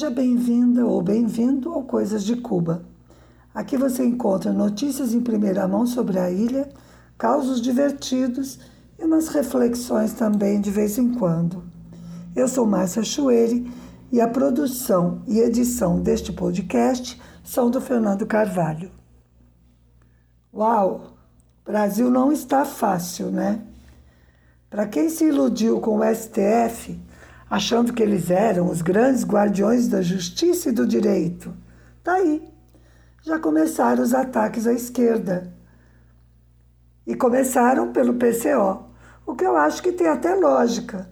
Seja 0.00 0.10
bem-vinda 0.10 0.86
ou 0.86 1.02
bem-vindo 1.02 1.74
ao 1.74 1.82
Coisas 1.82 2.24
de 2.24 2.34
Cuba. 2.34 2.82
Aqui 3.54 3.76
você 3.76 4.02
encontra 4.02 4.50
notícias 4.50 5.12
em 5.12 5.20
primeira 5.20 5.68
mão 5.68 5.86
sobre 5.86 6.18
a 6.18 6.30
ilha, 6.30 6.70
causos 7.18 7.60
divertidos 7.60 8.58
e 8.98 9.04
umas 9.04 9.28
reflexões 9.28 10.14
também 10.14 10.58
de 10.58 10.70
vez 10.70 10.96
em 10.96 11.12
quando. 11.12 11.62
Eu 12.34 12.48
sou 12.48 12.64
Márcia 12.64 13.04
Chueri 13.04 13.70
e 14.10 14.22
a 14.22 14.26
produção 14.26 15.20
e 15.28 15.38
edição 15.38 16.00
deste 16.00 16.32
podcast 16.32 17.20
são 17.44 17.70
do 17.70 17.78
Fernando 17.78 18.24
Carvalho. 18.24 18.90
Uau! 20.50 21.08
Brasil 21.62 22.10
não 22.10 22.32
está 22.32 22.64
fácil, 22.64 23.30
né? 23.30 23.60
Para 24.70 24.86
quem 24.86 25.10
se 25.10 25.26
iludiu 25.26 25.78
com 25.78 25.98
o 25.98 26.14
STF, 26.14 26.98
achando 27.50 27.92
que 27.92 28.00
eles 28.00 28.30
eram 28.30 28.70
os 28.70 28.80
grandes 28.80 29.24
guardiões 29.24 29.88
da 29.88 30.00
justiça 30.00 30.68
e 30.68 30.72
do 30.72 30.86
direito, 30.86 31.52
tá 32.04 32.12
aí. 32.12 32.48
Já 33.22 33.40
começaram 33.40 34.04
os 34.04 34.14
ataques 34.14 34.68
à 34.68 34.72
esquerda. 34.72 35.52
E 37.04 37.16
começaram 37.16 37.92
pelo 37.92 38.14
PCO, 38.14 38.84
o 39.26 39.34
que 39.34 39.44
eu 39.44 39.56
acho 39.56 39.82
que 39.82 39.90
tem 39.90 40.06
até 40.06 40.32
lógica. 40.34 41.10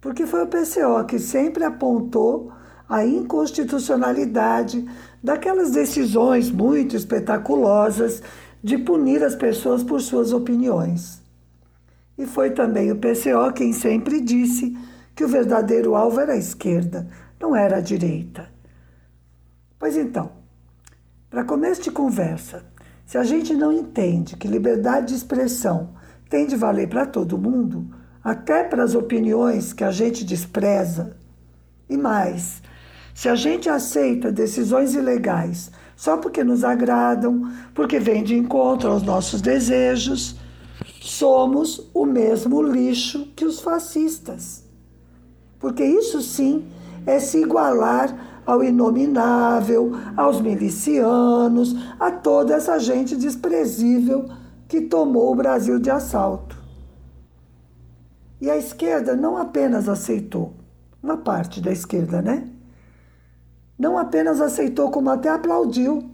Porque 0.00 0.26
foi 0.26 0.44
o 0.44 0.46
PCO 0.46 1.04
que 1.06 1.18
sempre 1.18 1.64
apontou 1.64 2.52
a 2.88 3.04
inconstitucionalidade 3.04 4.88
daquelas 5.22 5.72
decisões 5.72 6.50
muito 6.50 6.94
espetaculosas 6.94 8.22
de 8.62 8.78
punir 8.78 9.24
as 9.24 9.34
pessoas 9.34 9.82
por 9.82 10.00
suas 10.00 10.32
opiniões. 10.32 11.20
E 12.16 12.26
foi 12.26 12.50
também 12.50 12.92
o 12.92 12.96
PCO 12.96 13.52
quem 13.52 13.72
sempre 13.72 14.20
disse 14.20 14.76
que 15.14 15.24
o 15.24 15.28
verdadeiro 15.28 15.94
alvo 15.94 16.20
era 16.20 16.32
a 16.32 16.38
esquerda, 16.38 17.08
não 17.40 17.54
era 17.54 17.76
a 17.78 17.80
direita. 17.80 18.48
Pois 19.78 19.96
então, 19.96 20.30
para 21.28 21.44
começo 21.44 21.82
de 21.82 21.90
conversa, 21.90 22.64
se 23.04 23.18
a 23.18 23.24
gente 23.24 23.54
não 23.54 23.72
entende 23.72 24.36
que 24.36 24.48
liberdade 24.48 25.08
de 25.08 25.14
expressão 25.14 25.90
tem 26.30 26.46
de 26.46 26.56
valer 26.56 26.88
para 26.88 27.04
todo 27.04 27.36
mundo, 27.36 27.94
até 28.22 28.64
para 28.64 28.82
as 28.82 28.94
opiniões 28.94 29.72
que 29.72 29.84
a 29.84 29.90
gente 29.90 30.24
despreza, 30.24 31.16
e 31.88 31.96
mais, 31.96 32.62
se 33.14 33.28
a 33.28 33.34
gente 33.34 33.68
aceita 33.68 34.32
decisões 34.32 34.94
ilegais 34.94 35.70
só 35.94 36.16
porque 36.16 36.42
nos 36.42 36.64
agradam, 36.64 37.52
porque 37.74 37.98
vêm 38.00 38.24
de 38.24 38.34
encontro 38.34 38.90
aos 38.90 39.02
nossos 39.02 39.40
desejos, 39.40 40.36
somos 41.00 41.90
o 41.92 42.04
mesmo 42.04 42.62
lixo 42.62 43.32
que 43.36 43.44
os 43.44 43.60
fascistas. 43.60 44.61
Porque 45.62 45.82
isso 45.82 46.20
sim 46.20 46.66
é 47.06 47.18
se 47.18 47.40
igualar 47.40 48.42
ao 48.44 48.62
inominável, 48.62 49.92
aos 50.14 50.42
milicianos, 50.42 51.74
a 51.98 52.10
toda 52.10 52.54
essa 52.54 52.78
gente 52.78 53.16
desprezível 53.16 54.28
que 54.68 54.82
tomou 54.82 55.32
o 55.32 55.34
Brasil 55.34 55.78
de 55.78 55.90
assalto. 55.90 56.60
E 58.38 58.50
a 58.50 58.58
esquerda 58.58 59.16
não 59.16 59.38
apenas 59.38 59.88
aceitou, 59.88 60.52
uma 61.02 61.16
parte 61.16 61.62
da 61.62 61.72
esquerda, 61.72 62.20
né? 62.20 62.52
não 63.82 63.98
apenas 63.98 64.40
aceitou, 64.40 64.92
como 64.92 65.10
até 65.10 65.28
aplaudiu. 65.28 66.08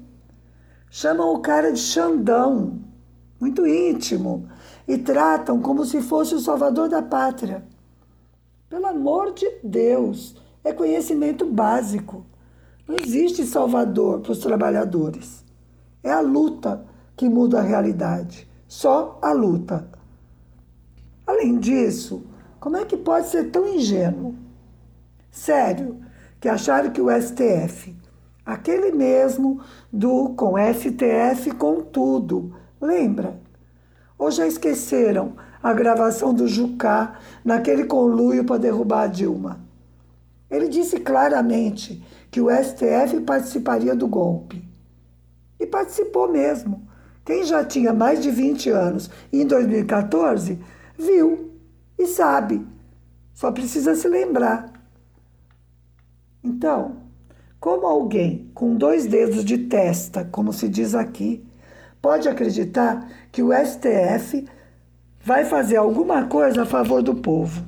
Chamam 0.91 1.35
o 1.35 1.41
cara 1.41 1.71
de 1.71 1.79
Xandão, 1.79 2.79
muito 3.39 3.67
íntimo, 3.67 4.49
e 4.87 4.97
tratam 4.97 5.61
como 5.61 5.85
se 5.85 6.01
fosse 6.01 6.35
o 6.35 6.41
salvador 6.41 6.89
da 6.89 7.03
pátria. 7.03 7.63
Pelo 8.69 8.87
amor 8.87 9.33
de 9.33 9.51
Deus, 9.65 10.37
é 10.63 10.73
conhecimento 10.73 11.47
básico. 11.47 12.27
Não 12.87 12.97
existe 12.97 13.47
salvador 13.47 14.21
para 14.21 14.33
os 14.33 14.39
trabalhadores. 14.39 15.45
É 16.03 16.11
a 16.11 16.21
luta 16.21 16.85
que 17.17 17.29
muda 17.29 17.59
a 17.59 17.63
realidade. 17.63 18.49
Só 18.67 19.19
a 19.23 19.33
luta. 19.33 19.89
Além 21.27 21.59
disso, 21.59 22.27
como 22.61 22.77
é 22.77 22.85
que 22.85 22.97
pode 22.97 23.29
ser 23.29 23.51
tão 23.51 23.67
ingênuo? 23.67 24.35
Sério, 25.31 26.01
que 26.39 26.49
acharam 26.49 26.91
que 26.91 27.01
o 27.01 27.09
STF, 27.11 27.97
aquele 28.45 28.93
mesmo 28.93 29.63
do 29.93 30.31
com 30.31 30.55
STF 30.59 31.53
com 31.53 31.81
tudo, 31.81 32.55
lembra? 32.81 33.41
Ou 34.19 34.31
já 34.31 34.47
esqueceram 34.47 35.35
a 35.63 35.73
gravação 35.73 36.33
do 36.33 36.47
Jucá 36.47 37.19
naquele 37.45 37.85
conluio 37.85 38.45
para 38.45 38.59
derrubar 38.59 39.03
a 39.03 39.07
Dilma? 39.07 39.61
Ele 40.51 40.69
disse 40.69 40.99
claramente 41.01 42.03
que 42.31 42.41
o 42.41 42.49
STF 42.51 43.21
participaria 43.21 43.95
do 43.95 44.09
golpe. 44.09 44.67
E 45.61 45.67
participou 45.67 46.31
mesmo. 46.31 46.87
Quem 47.25 47.45
já 47.45 47.65
tinha 47.65 47.93
mais 47.93 48.23
de 48.23 48.31
20 48.31 48.71
anos 48.71 49.11
em 49.33 49.47
2014 49.47 50.59
viu 50.97 51.53
e 51.99 52.07
sabe. 52.07 52.67
Só 53.35 53.53
precisa 53.53 53.95
se 53.95 54.09
lembrar. 54.09 54.73
Então, 56.43 56.97
como 57.61 57.87
alguém 57.87 58.51
com 58.55 58.75
dois 58.75 59.07
dedos 59.07 59.45
de 59.45 59.59
testa, 59.59 60.25
como 60.25 60.53
se 60.53 60.69
diz 60.69 60.95
aqui, 60.95 61.45
pode 62.01 62.29
acreditar 62.29 63.09
que 63.31 63.43
o 63.43 63.51
STF 63.53 64.47
vai 65.29 65.45
fazer 65.45 65.77
alguma 65.77 66.25
coisa 66.25 66.63
a 66.63 66.65
favor 66.65 67.03
do 67.03 67.15
povo? 67.15 67.63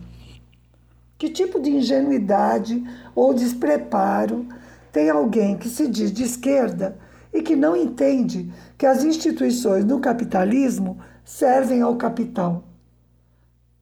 Que 1.18 1.28
tipo 1.28 1.60
de 1.60 1.68
ingenuidade 1.68 2.82
ou 3.14 3.34
despreparo 3.34 4.46
tem 4.90 5.10
alguém 5.10 5.58
que 5.58 5.68
se 5.68 5.86
diz 5.86 6.10
de 6.10 6.22
esquerda 6.22 6.96
e 7.30 7.42
que 7.42 7.54
não 7.54 7.76
entende 7.76 8.50
que 8.78 8.86
as 8.86 9.04
instituições 9.04 9.84
no 9.84 10.00
capitalismo 10.00 11.00
servem 11.22 11.82
ao 11.82 11.96
capital? 11.96 12.64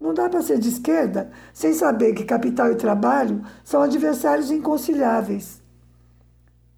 Não 0.00 0.12
dá 0.12 0.28
para 0.28 0.43
ser 0.43 0.59
de 0.59 0.71
esquerda 0.71 1.31
sem 1.53 1.72
saber 1.72 2.15
que 2.15 2.25
capital 2.25 2.72
e 2.72 2.75
trabalho 2.75 3.43
são 3.62 3.81
adversários 3.81 4.50
inconciliáveis. 4.50 5.62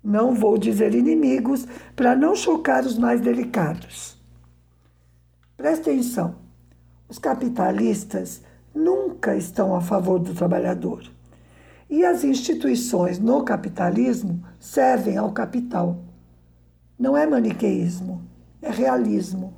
Não 0.05 0.35
vou 0.35 0.59
dizer 0.59 0.95
inimigos 0.95 1.67
para 1.97 2.15
não 2.15 2.37
chocar 2.37 2.85
os 2.85 2.99
mais 2.99 3.23
delicados. 3.23 4.21
Preste 5.57 5.89
atenção: 5.89 6.50
os 7.11 7.19
capitalistas 7.19 8.41
nunca 8.75 9.37
estão 9.37 9.75
a 9.75 9.83
favor 9.83 10.19
do 10.19 10.33
trabalhador. 10.33 11.03
E 11.91 12.05
as 12.05 12.25
instituições 12.25 13.19
no 13.19 13.45
capitalismo 13.45 14.43
servem 14.59 15.19
ao 15.19 15.33
capital. 15.33 15.99
Não 16.99 17.15
é 17.15 17.27
maniqueísmo, 17.27 18.23
é 18.63 18.71
realismo. 18.71 19.53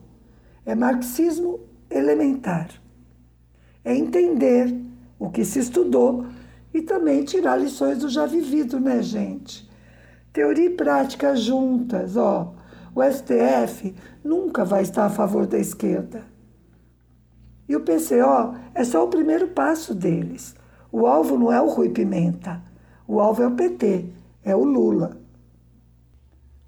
É 0.67 0.75
marxismo 0.75 1.61
elementar 1.91 2.83
é 3.85 3.95
entender 3.95 4.75
o 5.19 5.31
que 5.31 5.45
se 5.45 5.59
estudou 5.59 6.27
e 6.73 6.83
também 6.83 7.25
tirar 7.25 7.57
lições 7.57 7.99
do 7.99 8.09
já 8.09 8.27
vivido, 8.27 8.81
né, 8.81 9.03
gente? 9.03 9.69
Teoria 10.33 10.67
e 10.67 10.71
prática 10.71 11.37
juntas, 11.37 12.17
ó. 12.17 12.55
O 12.95 13.03
STF 13.03 13.95
nunca 14.23 14.65
vai 14.65 14.83
estar 14.83 15.07
a 15.07 15.11
favor 15.11 15.47
da 15.47 15.59
esquerda. 15.59 16.25
E 17.69 17.77
o 17.77 17.81
PCO 17.81 18.57
é 18.75 18.85
só 18.85 19.05
o 19.05 19.09
primeiro 19.09 19.49
passo 19.49 19.95
deles. 19.95 20.55
O 20.91 21.07
alvo 21.07 21.39
não 21.39 21.53
é 21.53 21.61
o 21.61 21.69
Rui 21.69 21.91
Pimenta. 21.91 22.63
O 23.07 23.21
alvo 23.21 23.43
é 23.43 23.47
o 23.47 23.55
PT, 23.55 24.07
é 24.43 24.55
o 24.55 24.65
Lula. 24.65 25.17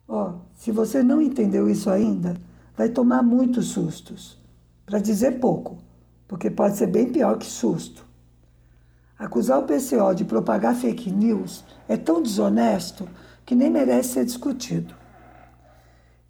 Ó, 0.07 0.35
se 0.55 0.71
você 0.71 1.03
não 1.03 1.21
entendeu 1.21 1.69
isso 1.69 1.91
ainda, 1.91 2.37
vai 2.77 2.89
tomar 2.89 3.23
muitos 3.23 3.67
sustos. 3.69 4.39
Para 4.87 4.99
dizer 4.99 5.41
pouco 5.41 5.79
porque 6.27 6.51
pode 6.51 6.77
ser 6.77 6.87
bem 6.87 7.11
pior 7.11 7.39
que 7.39 7.47
susto. 7.47 8.05
Acusar 9.19 9.61
o 9.61 9.63
PCO 9.63 10.15
de 10.15 10.25
propagar 10.25 10.75
fake 10.75 11.11
news 11.11 11.65
é 11.89 11.97
tão 11.97 12.21
desonesto 12.21 13.09
que 13.47 13.55
nem 13.55 13.71
merece 13.71 14.15
ser 14.15 14.25
discutido. 14.25 14.95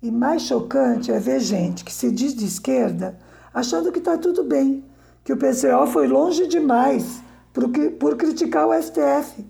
E 0.03 0.11
mais 0.11 0.43
chocante 0.43 1.11
é 1.11 1.19
ver 1.19 1.41
gente 1.41 1.85
que 1.85 1.93
se 1.93 2.11
diz 2.11 2.35
de 2.35 2.45
esquerda 2.45 3.19
achando 3.55 3.93
que 3.93 4.01
está 4.01 4.19
tudo 4.19 4.43
bem, 4.43 4.85
que 5.23 5.33
o 5.33 5.37
PCO 5.37 5.87
foi 5.87 6.09
longe 6.09 6.49
demais 6.49 7.23
por, 7.53 7.71
por 8.01 8.17
criticar 8.17 8.67
o 8.67 8.75
STF. 8.75 9.47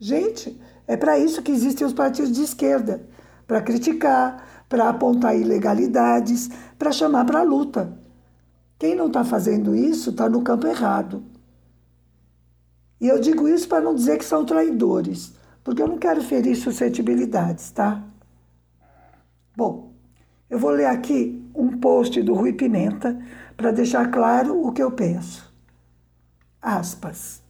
Gente, 0.00 0.58
é 0.86 0.96
para 0.96 1.18
isso 1.18 1.42
que 1.42 1.52
existem 1.52 1.86
os 1.86 1.92
partidos 1.92 2.32
de 2.32 2.42
esquerda 2.42 3.06
para 3.46 3.60
criticar, 3.60 4.64
para 4.68 4.88
apontar 4.88 5.38
ilegalidades, 5.38 6.48
para 6.78 6.90
chamar 6.90 7.26
para 7.26 7.40
a 7.40 7.44
luta. 7.44 7.92
Quem 8.78 8.94
não 8.94 9.06
está 9.06 9.22
fazendo 9.22 9.74
isso 9.74 10.10
está 10.10 10.28
no 10.28 10.42
campo 10.42 10.66
errado. 10.66 11.22
E 13.00 13.08
eu 13.08 13.20
digo 13.20 13.46
isso 13.46 13.68
para 13.68 13.84
não 13.84 13.94
dizer 13.94 14.18
que 14.18 14.24
são 14.24 14.44
traidores, 14.44 15.34
porque 15.62 15.82
eu 15.82 15.86
não 15.86 15.98
quero 15.98 16.22
ferir 16.22 16.56
suscetibilidades, 16.56 17.70
tá? 17.70 18.02
Bom, 19.54 19.92
eu 20.48 20.58
vou 20.58 20.70
ler 20.70 20.86
aqui 20.86 21.45
um 21.56 21.78
post 21.78 22.22
do 22.22 22.34
Rui 22.34 22.52
Pimenta 22.52 23.18
para 23.56 23.72
deixar 23.72 24.10
claro 24.10 24.66
o 24.66 24.72
que 24.72 24.82
eu 24.82 24.90
penso. 24.90 25.52
Aspas. 26.60 27.42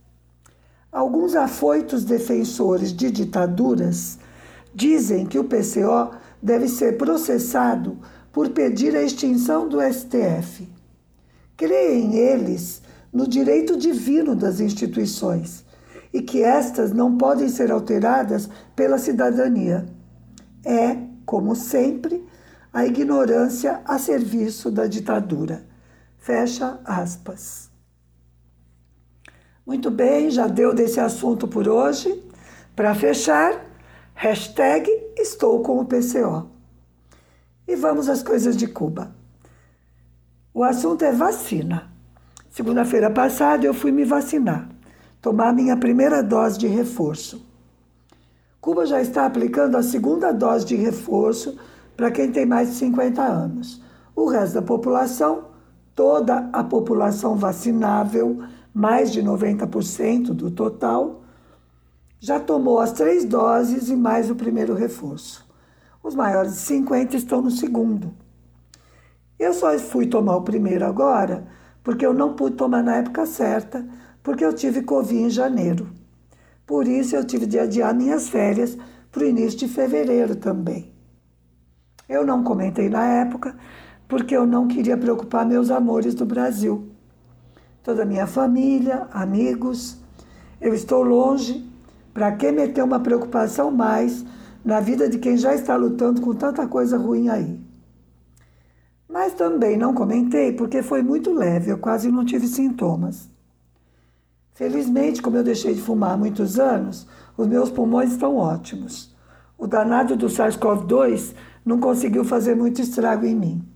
Alguns 0.93 1.35
afoitos 1.35 2.05
defensores 2.05 2.93
de 2.93 3.11
ditaduras 3.11 4.19
dizem 4.75 5.26
que 5.26 5.38
o 5.38 5.44
PCO 5.44 6.14
deve 6.43 6.69
ser 6.69 6.97
processado 6.97 7.99
por 8.32 8.50
pedir 8.50 8.94
a 8.94 9.03
extinção 9.03 9.69
do 9.69 9.79
STF. 9.81 10.69
Creem 11.56 12.17
eles 12.17 12.82
no 13.12 13.26
direito 13.26 13.76
divino 13.76 14.37
das 14.37 14.61
instituições 14.61 15.64
e 16.12 16.23
que 16.23 16.43
estas 16.43 16.93
não 16.93 17.17
podem 17.17 17.49
ser 17.49 17.70
alteradas 17.70 18.49
pela 18.75 18.99
cidadania. 18.99 19.87
É, 20.64 20.97
como 21.25 21.56
sempre, 21.56 22.25
a 22.76 22.84
ignorância 22.84 23.81
a 23.87 23.99
serviço 23.99 24.70
da 24.70 24.87
ditadura. 24.87 25.64
Fecha 26.19 26.78
aspas. 26.84 27.70
Muito 29.64 29.90
bem, 29.90 30.31
já 30.31 30.46
deu 30.46 30.75
desse 30.75 31.00
assunto 31.00 31.49
por 31.49 31.67
hoje. 31.67 32.23
Para 32.75 32.94
fechar, 32.94 33.64
hashtag 34.12 34.90
estou 35.17 35.62
com 35.62 35.81
o 35.81 35.87
PCO. 35.87 36.50
E 37.67 37.75
vamos 37.75 38.11
às 38.11 38.23
coisas 38.23 38.55
de 38.55 38.67
Cuba. 38.67 39.17
O 40.52 40.62
assunto 40.62 41.02
é 41.02 41.12
vacina. 41.12 41.90
Segunda-feira 42.50 43.11
passada 43.11 43.64
eu 43.64 43.72
fui 43.72 43.90
me 43.90 44.05
vacinar, 44.05 44.69
tomar 45.22 45.55
minha 45.55 45.79
primeira 45.79 46.22
dose 46.22 46.58
de 46.58 46.67
reforço. 46.67 47.43
Cuba 48.61 48.84
já 48.84 49.00
está 49.00 49.25
aplicando 49.25 49.76
a 49.76 49.82
segunda 49.82 50.31
dose 50.31 50.67
de 50.67 50.76
reforço 50.76 51.58
para 51.96 52.10
quem 52.10 52.31
tem 52.31 52.44
mais 52.44 52.69
de 52.69 52.75
50 52.75 53.22
anos. 53.22 53.82
O 54.14 54.26
resto 54.26 54.54
da 54.54 54.62
população, 54.62 55.46
toda 55.94 56.48
a 56.52 56.62
população 56.62 57.37
vacinável, 57.37 58.43
mais 58.72 59.10
de 59.10 59.22
90% 59.22 60.34
do 60.34 60.50
total, 60.50 61.22
já 62.20 62.38
tomou 62.38 62.81
as 62.81 62.93
três 62.93 63.25
doses 63.25 63.88
e 63.88 63.96
mais 63.96 64.31
o 64.31 64.34
primeiro 64.34 64.75
reforço. 64.75 65.46
Os 66.02 66.14
maiores 66.14 66.52
de 66.52 66.58
50 66.58 67.16
estão 67.16 67.43
no 67.43 67.50
segundo. 67.50 68.12
Eu 69.38 69.52
só 69.52 69.76
fui 69.78 70.06
tomar 70.06 70.37
o 70.37 70.43
primeiro 70.43 70.84
agora 70.84 71.46
porque 71.82 72.04
eu 72.04 72.12
não 72.12 72.34
pude 72.34 72.56
tomar 72.56 72.82
na 72.82 72.96
época 72.96 73.25
certa, 73.26 73.87
porque 74.20 74.44
eu 74.44 74.52
tive 74.52 74.82
Covid 74.82 75.22
em 75.22 75.31
janeiro. 75.31 75.88
Por 76.66 76.88
isso 76.88 77.14
eu 77.14 77.25
tive 77.25 77.46
de 77.46 77.60
adiar 77.60 77.94
minhas 77.94 78.28
férias 78.28 78.76
para 79.12 79.22
o 79.22 79.26
início 79.26 79.60
de 79.60 79.69
fevereiro 79.69 80.34
também. 80.34 80.95
Eu 82.08 82.25
não 82.25 82.44
comentei 82.44 82.88
na 82.88 83.05
época 83.05 83.56
porque 84.08 84.37
eu 84.37 84.47
não 84.47 84.69
queria 84.69 84.97
preocupar 84.97 85.44
meus 85.44 85.70
amores 85.70 86.14
do 86.14 86.25
Brasil. 86.25 86.88
Toda 87.82 88.03
a 88.03 88.06
minha 88.06 88.26
família, 88.26 89.06
amigos, 89.12 89.99
eu 90.61 90.75
estou 90.75 91.03
longe. 91.03 91.64
Para 92.14 92.32
que 92.32 92.50
meter 92.50 92.82
uma 92.82 92.99
preocupação 92.99 93.70
mais 93.70 94.25
na 94.64 94.81
vida 94.81 95.08
de 95.08 95.19
quem 95.19 95.37
já 95.37 95.55
está 95.55 95.76
lutando 95.76 96.20
com 96.23 96.35
tanta 96.35 96.67
coisa 96.67 96.97
ruim 96.97 97.29
aí. 97.29 97.61
Mas 99.08 99.35
também 99.35 99.76
não 99.76 99.93
comentei 99.93 100.53
porque 100.53 100.82
foi 100.82 101.03
muito 101.03 101.32
leve, 101.32 101.70
eu 101.70 101.79
quase 101.79 102.11
não 102.11 102.25
tive 102.25 102.47
sintomas. 102.47 103.31
Felizmente, 104.55 105.20
como 105.20 105.37
eu 105.37 105.44
deixei 105.44 105.75
de 105.75 105.82
fumar 105.82 106.12
há 106.12 106.17
muitos 106.17 106.58
anos, 106.58 107.06
os 107.37 107.47
meus 107.47 107.70
pulmões 107.70 108.12
estão 108.12 108.37
ótimos. 108.37 109.14
O 109.58 109.67
danado 109.67 110.17
do 110.17 110.26
SARS-CoV-2 110.26 111.35
não 111.67 111.81
conseguiu 111.81 112.25
fazer 112.25 112.55
muito 112.55 112.81
estrago 112.81 113.27
em 113.27 113.35
mim. 113.35 113.69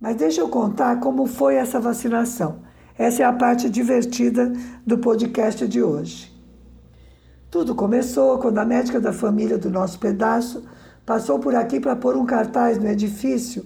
Mas 0.00 0.16
deixa 0.16 0.40
eu 0.40 0.48
contar 0.48 0.98
como 0.98 1.26
foi 1.26 1.56
essa 1.56 1.78
vacinação. 1.78 2.62
Essa 2.98 3.22
é 3.22 3.26
a 3.26 3.32
parte 3.32 3.68
divertida 3.68 4.52
do 4.84 4.98
podcast 4.98 5.68
de 5.68 5.82
hoje. 5.82 6.32
Tudo 7.50 7.74
começou 7.74 8.38
quando 8.38 8.58
a 8.58 8.64
médica 8.64 9.00
da 9.00 9.12
família 9.12 9.58
do 9.58 9.70
nosso 9.70 9.98
pedaço 9.98 10.64
passou 11.06 11.38
por 11.38 11.54
aqui 11.54 11.78
para 11.78 11.94
pôr 11.94 12.16
um 12.16 12.24
cartaz 12.24 12.78
no 12.78 12.88
edifício 12.88 13.64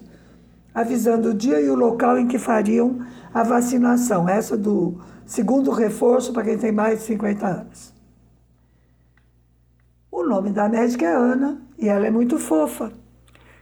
avisando 0.73 1.29
o 1.29 1.33
dia 1.33 1.59
e 1.59 1.69
o 1.69 1.75
local 1.75 2.17
em 2.17 2.27
que 2.27 2.37
fariam 2.37 2.99
a 3.33 3.43
vacinação, 3.43 4.27
essa 4.29 4.55
do 4.55 4.99
segundo 5.25 5.71
reforço 5.71 6.31
para 6.31 6.43
quem 6.43 6.57
tem 6.57 6.71
mais 6.71 6.99
de 6.99 7.05
50 7.05 7.47
anos. 7.47 7.98
O 10.11 10.23
nome 10.23 10.49
da 10.49 10.67
médica 10.67 11.05
é 11.05 11.15
Ana 11.15 11.61
e 11.77 11.87
ela 11.87 12.07
é 12.07 12.09
muito 12.09 12.39
fofa. 12.39 12.91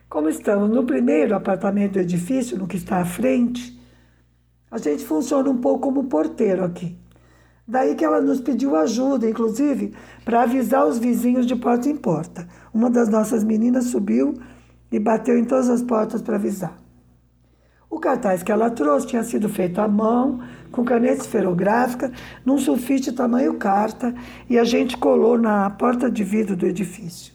Como 0.09 0.29
estamos 0.29 0.69
no 0.69 0.85
primeiro 0.85 1.35
apartamento 1.35 1.93
do 1.93 1.99
edifício, 1.99 2.57
no 2.57 2.67
que 2.67 2.77
está 2.77 3.01
à 3.01 3.05
frente, 3.05 3.77
a 4.71 4.77
gente 4.77 5.03
funciona 5.03 5.49
um 5.49 5.57
pouco 5.57 5.81
como 5.81 6.05
porteiro 6.05 6.63
aqui. 6.63 6.97
Daí 7.67 7.95
que 7.95 8.05
ela 8.05 8.21
nos 8.21 8.39
pediu 8.39 8.77
ajuda, 8.77 9.29
inclusive, 9.29 9.93
para 10.23 10.43
avisar 10.43 10.87
os 10.87 10.97
vizinhos 10.97 11.45
de 11.45 11.55
porta 11.55 11.89
em 11.89 11.97
porta. 11.97 12.47
Uma 12.73 12.89
das 12.89 13.09
nossas 13.09 13.43
meninas 13.43 13.85
subiu 13.85 14.33
e 14.89 14.97
bateu 14.97 15.37
em 15.37 15.43
todas 15.43 15.69
as 15.69 15.83
portas 15.83 16.21
para 16.21 16.37
avisar. 16.37 16.86
O 17.89 17.99
cartaz 17.99 18.43
que 18.43 18.51
ela 18.51 18.69
trouxe 18.69 19.07
tinha 19.07 19.23
sido 19.23 19.47
feito 19.47 19.79
à 19.79 19.87
mão, 19.87 20.41
com 20.71 20.83
caneta 20.83 21.21
esferográfica, 21.21 22.11
num 22.45 22.57
sulfite 22.57 23.13
tamanho 23.13 23.53
carta, 23.55 24.13
e 24.49 24.59
a 24.59 24.63
gente 24.63 24.97
colou 24.97 25.37
na 25.37 25.69
porta 25.69 26.11
de 26.11 26.23
vidro 26.23 26.55
do 26.55 26.65
edifício. 26.65 27.33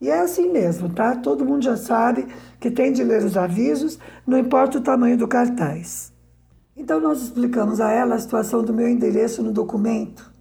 E 0.00 0.08
é 0.08 0.20
assim 0.20 0.50
mesmo, 0.50 0.88
tá? 0.88 1.16
Todo 1.16 1.44
mundo 1.44 1.64
já 1.64 1.76
sabe 1.76 2.26
que 2.58 2.70
tem 2.70 2.92
de 2.92 3.02
ler 3.02 3.22
os 3.24 3.36
avisos, 3.36 3.98
não 4.26 4.38
importa 4.38 4.78
o 4.78 4.82
tamanho 4.82 5.16
do 5.16 5.28
cartaz. 5.28 6.12
Então, 6.76 7.00
nós 7.00 7.20
explicamos 7.22 7.80
a 7.80 7.90
ela 7.90 8.14
a 8.14 8.18
situação 8.18 8.62
do 8.62 8.72
meu 8.72 8.88
endereço 8.88 9.42
no 9.42 9.52
documento, 9.52 10.32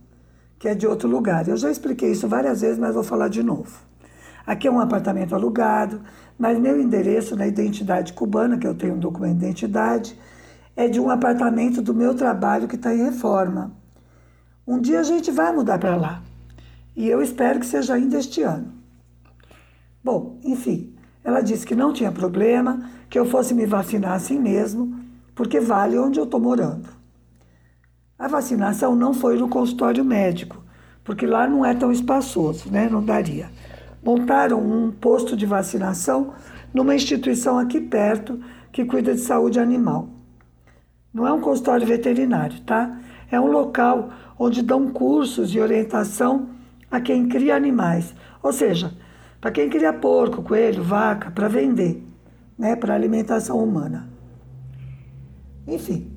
que 0.57 0.68
é 0.68 0.75
de 0.75 0.88
outro 0.88 1.10
lugar. 1.10 1.48
Eu 1.48 1.57
já 1.57 1.72
expliquei 1.72 2.12
isso 2.12 2.28
várias 2.28 2.62
vezes, 2.62 2.80
mas 2.80 2.94
vou 2.94 3.04
falar 3.04 3.28
de 3.28 3.44
novo. 3.44 3.88
Aqui 4.50 4.68
é 4.68 4.72
um 4.72 4.80
apartamento 4.80 5.36
alugado, 5.36 6.01
mas 6.36 6.57
meu 6.57 6.81
endereço 6.81 7.36
na 7.36 7.46
identidade 7.46 8.13
cubana, 8.13 8.57
que 8.57 8.66
eu 8.66 8.74
tenho 8.74 8.96
um 8.96 9.00
documento 9.00 9.38
de 9.38 9.46
identidade, 9.46 10.19
é 10.75 10.88
de 10.88 11.00
um 11.00 11.07
apartamento 11.07 11.84
do 11.84 11.94
meu 11.94 12.16
trabalho 12.16 12.68
que 12.68 12.74
está 12.74 12.92
em 12.92 13.04
reforma. 13.04 13.72
Um 14.66 14.81
dia 14.81 15.01
a 15.01 15.04
gente 15.04 15.30
vai 15.30 15.54
mudar 15.54 15.78
para 15.78 15.96
lá. 15.96 16.24
E 16.96 17.07
eu 17.07 17.22
espero 17.22 17.60
que 17.60 17.66
seja 17.68 17.94
ainda 17.94 18.18
este 18.18 18.42
ano. 18.42 18.74
Bom, 20.04 20.40
enfim, 20.44 20.96
ela 21.24 21.42
disse 21.42 21.63
que 21.63 21.75
não 21.75 21.94
tinha 21.94 22.12
problema, 22.12 22.89
que 23.08 23.20
eu 23.20 23.27
fosse 23.27 23.53
me 23.53 23.68
vacinar 23.68 24.13
assim 24.13 24.39
mesmo 24.39 25.00
porque 25.36 25.60
vale 25.60 25.96
onde 25.96 26.20
eu 26.20 26.24
estou 26.24 26.39
morando. 26.39 26.89
A 28.18 28.27
vacinação 28.27 28.96
não 28.96 29.13
foi 29.13 29.38
no 29.38 29.48
consultório 29.48 30.03
médico, 30.03 30.58
porque 31.03 31.27
lá 31.27 31.48
não 31.48 31.63
é 31.63 31.75
tão 31.75 31.91
espaçoso, 31.91 32.72
né? 32.72 32.89
Não 32.89 33.06
daria. 33.06 33.51
Montaram 34.03 34.60
um 34.60 34.91
posto 34.91 35.36
de 35.36 35.46
vacinação 35.46 36.34
numa 36.74 36.96
instituição 36.96 37.58
aqui 37.58 37.82
perto 37.82 38.39
que 38.72 38.86
cuida 38.86 39.13
de 39.13 39.22
saúde 39.22 39.60
animal. 39.60 40.10
Não 41.13 41.27
é 41.27 41.34
um 41.34 41.41
consultório 41.41 41.86
veterinário, 41.86 42.62
tá? 42.62 43.00
É 43.32 43.39
um 43.39 43.48
local 43.51 44.10
onde 44.38 44.62
dão 44.62 44.89
cursos 44.89 45.50
de 45.50 45.60
orientação 45.60 46.50
a 46.89 47.00
quem 47.00 47.27
cria 47.27 47.56
animais, 47.56 48.13
ou 48.41 48.53
seja, 48.53 48.94
para 49.39 49.51
quem 49.51 49.70
cria 49.70 49.94
porco, 49.94 50.41
coelho, 50.41 50.84
vaca, 50.84 51.32
para 51.32 51.48
vender, 51.48 52.03
né, 52.58 52.75
para 52.75 52.94
alimentação 52.94 53.63
humana. 53.63 54.10
Enfim, 55.68 56.12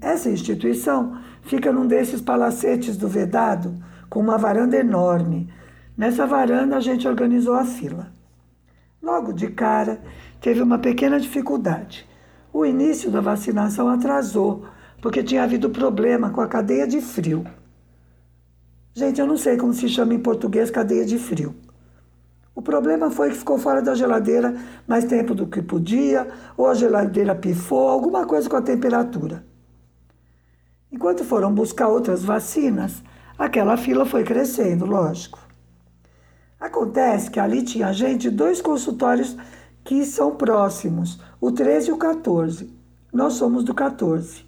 essa 0.00 0.30
instituição 0.30 1.18
fica 1.42 1.72
num 1.72 1.86
desses 1.86 2.20
palacetes 2.20 2.96
do 2.96 3.08
Vedado, 3.08 3.74
com 4.08 4.20
uma 4.20 4.36
varanda 4.36 4.76
enorme. 4.76 5.48
Nessa 5.96 6.26
varanda 6.26 6.76
a 6.76 6.80
gente 6.80 7.08
organizou 7.08 7.54
a 7.54 7.64
fila. 7.64 8.12
Logo 9.02 9.32
de 9.32 9.48
cara, 9.48 10.02
teve 10.42 10.60
uma 10.60 10.78
pequena 10.78 11.18
dificuldade. 11.18 12.06
O 12.52 12.66
início 12.66 13.10
da 13.10 13.22
vacinação 13.22 13.88
atrasou, 13.88 14.66
porque 15.00 15.22
tinha 15.22 15.42
havido 15.42 15.70
problema 15.70 16.28
com 16.28 16.42
a 16.42 16.48
cadeia 16.48 16.86
de 16.86 17.00
frio. 17.00 17.46
Gente, 18.94 19.20
eu 19.20 19.26
não 19.26 19.38
sei 19.38 19.56
como 19.56 19.72
se 19.72 19.88
chama 19.88 20.12
em 20.12 20.18
português 20.18 20.70
cadeia 20.70 21.04
de 21.06 21.18
frio. 21.18 21.54
O 22.54 22.60
problema 22.60 23.10
foi 23.10 23.30
que 23.30 23.36
ficou 23.36 23.58
fora 23.58 23.80
da 23.80 23.94
geladeira 23.94 24.54
mais 24.86 25.04
tempo 25.04 25.34
do 25.34 25.46
que 25.46 25.62
podia, 25.62 26.28
ou 26.58 26.66
a 26.66 26.74
geladeira 26.74 27.34
pifou, 27.34 27.88
alguma 27.88 28.26
coisa 28.26 28.50
com 28.50 28.56
a 28.56 28.62
temperatura. 28.62 29.46
Enquanto 30.92 31.24
foram 31.24 31.54
buscar 31.54 31.88
outras 31.88 32.22
vacinas, 32.22 33.02
aquela 33.38 33.78
fila 33.78 34.04
foi 34.04 34.24
crescendo, 34.24 34.84
lógico. 34.84 35.45
Acontece 36.58 37.30
que 37.30 37.38
ali 37.38 37.62
tinha 37.62 37.92
gente 37.92 38.30
dois 38.30 38.60
consultórios 38.60 39.36
que 39.84 40.04
são 40.04 40.34
próximos, 40.34 41.20
o 41.40 41.52
13 41.52 41.90
e 41.90 41.92
o 41.92 41.98
14. 41.98 42.74
Nós 43.12 43.34
somos 43.34 43.62
do 43.62 43.74
14. 43.74 44.44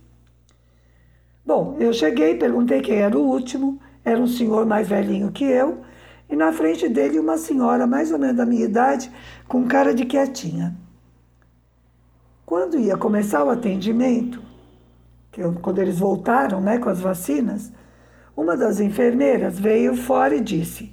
Bom, 1.44 1.76
eu 1.78 1.92
cheguei, 1.92 2.34
perguntei 2.34 2.80
quem 2.80 2.96
era 2.96 3.16
o 3.16 3.22
último, 3.22 3.80
era 4.04 4.20
um 4.20 4.26
senhor 4.26 4.66
mais 4.66 4.88
velhinho 4.88 5.32
que 5.32 5.44
eu, 5.44 5.80
e 6.28 6.36
na 6.36 6.52
frente 6.52 6.88
dele 6.88 7.18
uma 7.18 7.38
senhora 7.38 7.86
mais 7.86 8.12
ou 8.12 8.18
menos 8.18 8.36
da 8.36 8.44
minha 8.44 8.64
idade, 8.64 9.10
com 9.46 9.66
cara 9.66 9.94
de 9.94 10.04
quietinha. 10.04 10.76
Quando 12.44 12.78
ia 12.78 12.96
começar 12.96 13.44
o 13.44 13.50
atendimento, 13.50 14.42
eu, 15.36 15.54
quando 15.54 15.78
eles 15.78 15.98
voltaram 15.98 16.60
né, 16.60 16.78
com 16.78 16.88
as 16.88 17.00
vacinas, 17.00 17.72
Uma 18.36 18.56
das 18.56 18.78
enfermeiras 18.78 19.58
veio 19.58 19.96
fora 19.96 20.36
e 20.36 20.40
disse: 20.40 20.92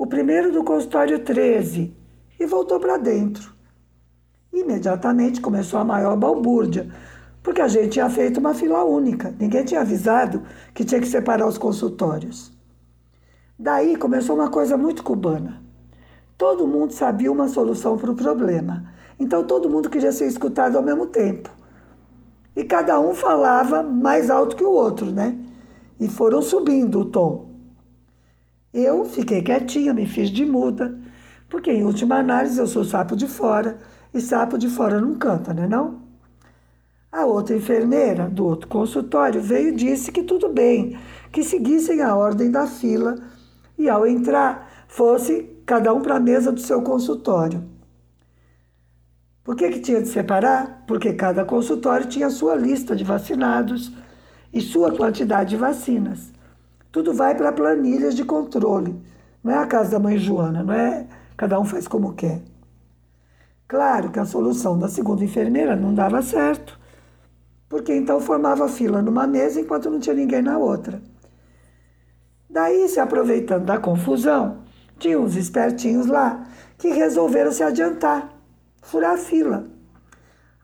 O 0.00 0.06
primeiro 0.06 0.50
do 0.50 0.64
consultório 0.64 1.18
13, 1.18 1.94
e 2.40 2.46
voltou 2.46 2.80
para 2.80 2.96
dentro. 2.96 3.52
Imediatamente 4.50 5.42
começou 5.42 5.78
a 5.78 5.84
maior 5.84 6.16
balbúrdia, 6.16 6.90
porque 7.42 7.60
a 7.60 7.68
gente 7.68 7.90
tinha 7.90 8.08
feito 8.08 8.40
uma 8.40 8.54
fila 8.54 8.82
única, 8.82 9.34
ninguém 9.38 9.62
tinha 9.62 9.82
avisado 9.82 10.42
que 10.72 10.86
tinha 10.86 11.02
que 11.02 11.06
separar 11.06 11.46
os 11.46 11.58
consultórios. 11.58 12.50
Daí 13.58 13.94
começou 13.94 14.36
uma 14.36 14.48
coisa 14.48 14.74
muito 14.74 15.04
cubana. 15.04 15.62
Todo 16.38 16.66
mundo 16.66 16.94
sabia 16.94 17.30
uma 17.30 17.48
solução 17.48 17.98
para 17.98 18.10
o 18.10 18.16
problema, 18.16 18.90
então 19.18 19.44
todo 19.44 19.68
mundo 19.68 19.90
queria 19.90 20.12
ser 20.12 20.28
escutado 20.28 20.76
ao 20.76 20.82
mesmo 20.82 21.08
tempo. 21.08 21.50
E 22.56 22.64
cada 22.64 22.98
um 22.98 23.12
falava 23.12 23.82
mais 23.82 24.30
alto 24.30 24.56
que 24.56 24.64
o 24.64 24.72
outro, 24.72 25.12
né? 25.12 25.36
E 26.00 26.08
foram 26.08 26.40
subindo 26.40 27.00
o 27.00 27.04
tom. 27.04 27.49
Eu 28.72 29.04
fiquei 29.04 29.42
quietinha, 29.42 29.92
me 29.92 30.06
fiz 30.06 30.30
de 30.30 30.46
muda, 30.46 30.96
porque 31.48 31.72
em 31.72 31.84
última 31.84 32.16
análise 32.16 32.58
eu 32.58 32.66
sou 32.66 32.84
sapo 32.84 33.16
de 33.16 33.26
fora 33.26 33.78
e 34.14 34.20
sapo 34.20 34.56
de 34.56 34.68
fora 34.68 35.00
não 35.00 35.16
canta, 35.16 35.52
né 35.52 35.66
não? 35.66 36.02
A 37.10 37.26
outra 37.26 37.56
enfermeira 37.56 38.28
do 38.28 38.46
outro 38.46 38.68
consultório 38.68 39.42
veio 39.42 39.70
e 39.70 39.74
disse 39.74 40.12
que 40.12 40.22
tudo 40.22 40.48
bem, 40.48 40.96
que 41.32 41.42
seguissem 41.42 42.00
a 42.00 42.14
ordem 42.14 42.50
da 42.50 42.68
fila 42.68 43.16
e 43.76 43.88
ao 43.88 44.06
entrar 44.06 44.86
fosse 44.86 45.50
cada 45.66 45.92
um 45.92 46.00
para 46.00 46.16
a 46.16 46.20
mesa 46.20 46.52
do 46.52 46.60
seu 46.60 46.82
consultório. 46.82 47.64
Por 49.42 49.56
que, 49.56 49.68
que 49.70 49.80
tinha 49.80 50.00
de 50.00 50.08
separar? 50.08 50.84
Porque 50.86 51.12
cada 51.12 51.44
consultório 51.44 52.06
tinha 52.06 52.30
sua 52.30 52.54
lista 52.54 52.94
de 52.94 53.02
vacinados 53.02 53.92
e 54.52 54.60
sua 54.60 54.96
quantidade 54.96 55.50
de 55.50 55.56
vacinas. 55.56 56.32
Tudo 56.92 57.14
vai 57.14 57.36
para 57.36 57.52
planilhas 57.52 58.14
de 58.14 58.24
controle. 58.24 59.00
Não 59.42 59.52
é 59.52 59.58
a 59.58 59.66
casa 59.66 59.92
da 59.92 59.98
mãe 59.98 60.18
Joana, 60.18 60.62
não 60.62 60.74
é 60.74 61.06
cada 61.36 61.58
um 61.58 61.64
faz 61.64 61.86
como 61.86 62.14
quer. 62.14 62.42
Claro 63.68 64.10
que 64.10 64.18
a 64.18 64.24
solução 64.24 64.78
da 64.78 64.88
segunda 64.88 65.24
enfermeira 65.24 65.76
não 65.76 65.94
dava 65.94 66.20
certo, 66.22 66.78
porque 67.68 67.94
então 67.94 68.20
formava 68.20 68.68
fila 68.68 69.00
numa 69.00 69.26
mesa 69.26 69.60
enquanto 69.60 69.88
não 69.88 70.00
tinha 70.00 70.14
ninguém 70.14 70.42
na 70.42 70.58
outra. 70.58 71.00
Daí, 72.50 72.88
se 72.88 72.98
aproveitando 72.98 73.64
da 73.64 73.78
confusão, 73.78 74.58
tinha 74.98 75.18
uns 75.18 75.36
espertinhos 75.36 76.06
lá 76.06 76.44
que 76.76 76.88
resolveram 76.88 77.52
se 77.52 77.62
adiantar, 77.62 78.34
furar 78.82 79.12
a 79.12 79.16
fila. 79.16 79.66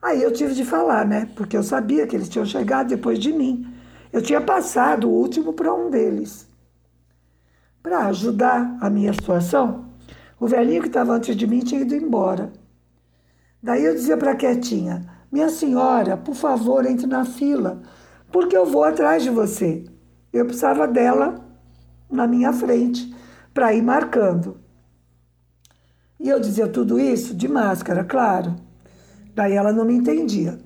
Aí 0.01 0.21
eu 0.21 0.31
tive 0.33 0.53
de 0.53 0.65
falar, 0.65 1.05
né? 1.05 1.29
Porque 1.33 1.55
eu 1.55 1.63
sabia 1.63 2.05
que 2.05 2.15
eles 2.15 2.27
tinham 2.27 2.45
chegado 2.45 2.89
depois 2.89 3.17
de 3.17 3.31
mim. 3.31 3.73
Eu 4.17 4.21
tinha 4.23 4.41
passado 4.41 5.07
o 5.07 5.13
último 5.13 5.53
para 5.53 5.71
um 5.71 5.91
deles. 5.91 6.47
Para 7.83 8.07
ajudar 8.07 8.75
a 8.81 8.89
minha 8.89 9.13
situação, 9.13 9.91
o 10.39 10.47
velhinho 10.47 10.81
que 10.81 10.87
estava 10.87 11.13
antes 11.13 11.35
de 11.35 11.45
mim 11.45 11.59
tinha 11.59 11.81
ido 11.81 11.93
embora. 11.93 12.51
Daí 13.61 13.85
eu 13.85 13.93
dizia 13.93 14.17
para 14.17 14.31
a 14.31 14.35
quietinha: 14.35 15.05
Minha 15.31 15.49
senhora, 15.49 16.17
por 16.17 16.33
favor, 16.33 16.83
entre 16.87 17.05
na 17.05 17.25
fila, 17.25 17.79
porque 18.31 18.57
eu 18.57 18.65
vou 18.65 18.83
atrás 18.83 19.21
de 19.21 19.29
você. 19.29 19.85
Eu 20.33 20.45
precisava 20.45 20.87
dela 20.87 21.35
na 22.09 22.25
minha 22.25 22.51
frente 22.51 23.15
para 23.53 23.71
ir 23.71 23.83
marcando. 23.83 24.57
E 26.19 26.27
eu 26.27 26.39
dizia 26.39 26.67
tudo 26.67 26.99
isso 26.99 27.35
de 27.35 27.47
máscara, 27.47 28.03
claro. 28.03 28.55
Daí 29.35 29.53
ela 29.53 29.71
não 29.71 29.85
me 29.85 29.93
entendia. 29.93 30.57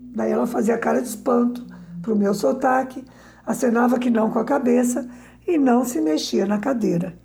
Daí 0.00 0.32
ela 0.32 0.48
fazia 0.48 0.76
cara 0.76 1.00
de 1.00 1.06
espanto 1.06 1.67
para 2.08 2.14
o 2.14 2.18
meu 2.18 2.32
sotaque, 2.32 3.04
acenava 3.44 3.98
que 3.98 4.08
não 4.08 4.30
com 4.30 4.38
a 4.38 4.44
cabeça 4.44 5.06
e 5.46 5.58
não 5.58 5.84
se 5.84 6.00
mexia 6.00 6.46
na 6.46 6.58
cadeira. 6.58 7.18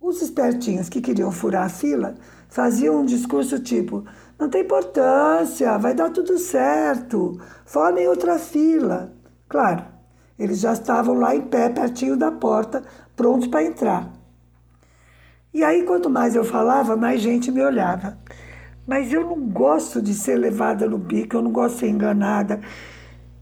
Os 0.00 0.22
espertinhos 0.22 0.88
que 0.88 1.02
queriam 1.02 1.30
furar 1.30 1.66
a 1.66 1.68
fila 1.68 2.14
faziam 2.48 3.00
um 3.00 3.04
discurso 3.04 3.58
tipo: 3.58 4.04
não 4.38 4.48
tem 4.48 4.62
importância, 4.62 5.76
vai 5.76 5.94
dar 5.94 6.10
tudo 6.10 6.38
certo. 6.38 7.38
Formem 7.66 8.08
outra 8.08 8.38
fila. 8.38 9.12
Claro, 9.46 9.84
eles 10.38 10.60
já 10.60 10.72
estavam 10.72 11.14
lá 11.14 11.36
em 11.36 11.42
pé, 11.42 11.68
pertinho 11.68 12.16
da 12.16 12.32
porta, 12.32 12.82
prontos 13.14 13.48
para 13.48 13.64
entrar. 13.64 14.10
E 15.52 15.62
aí, 15.62 15.82
quanto 15.82 16.08
mais 16.08 16.34
eu 16.34 16.44
falava, 16.44 16.96
mais 16.96 17.20
gente 17.20 17.50
me 17.50 17.62
olhava. 17.62 18.16
Mas 18.86 19.12
eu 19.12 19.22
não 19.22 19.38
gosto 19.40 20.00
de 20.00 20.14
ser 20.14 20.36
levada 20.36 20.88
no 20.88 20.96
bico, 20.96 21.36
eu 21.36 21.42
não 21.42 21.52
gosto 21.52 21.74
de 21.74 21.80
ser 21.80 21.88
enganada, 21.88 22.60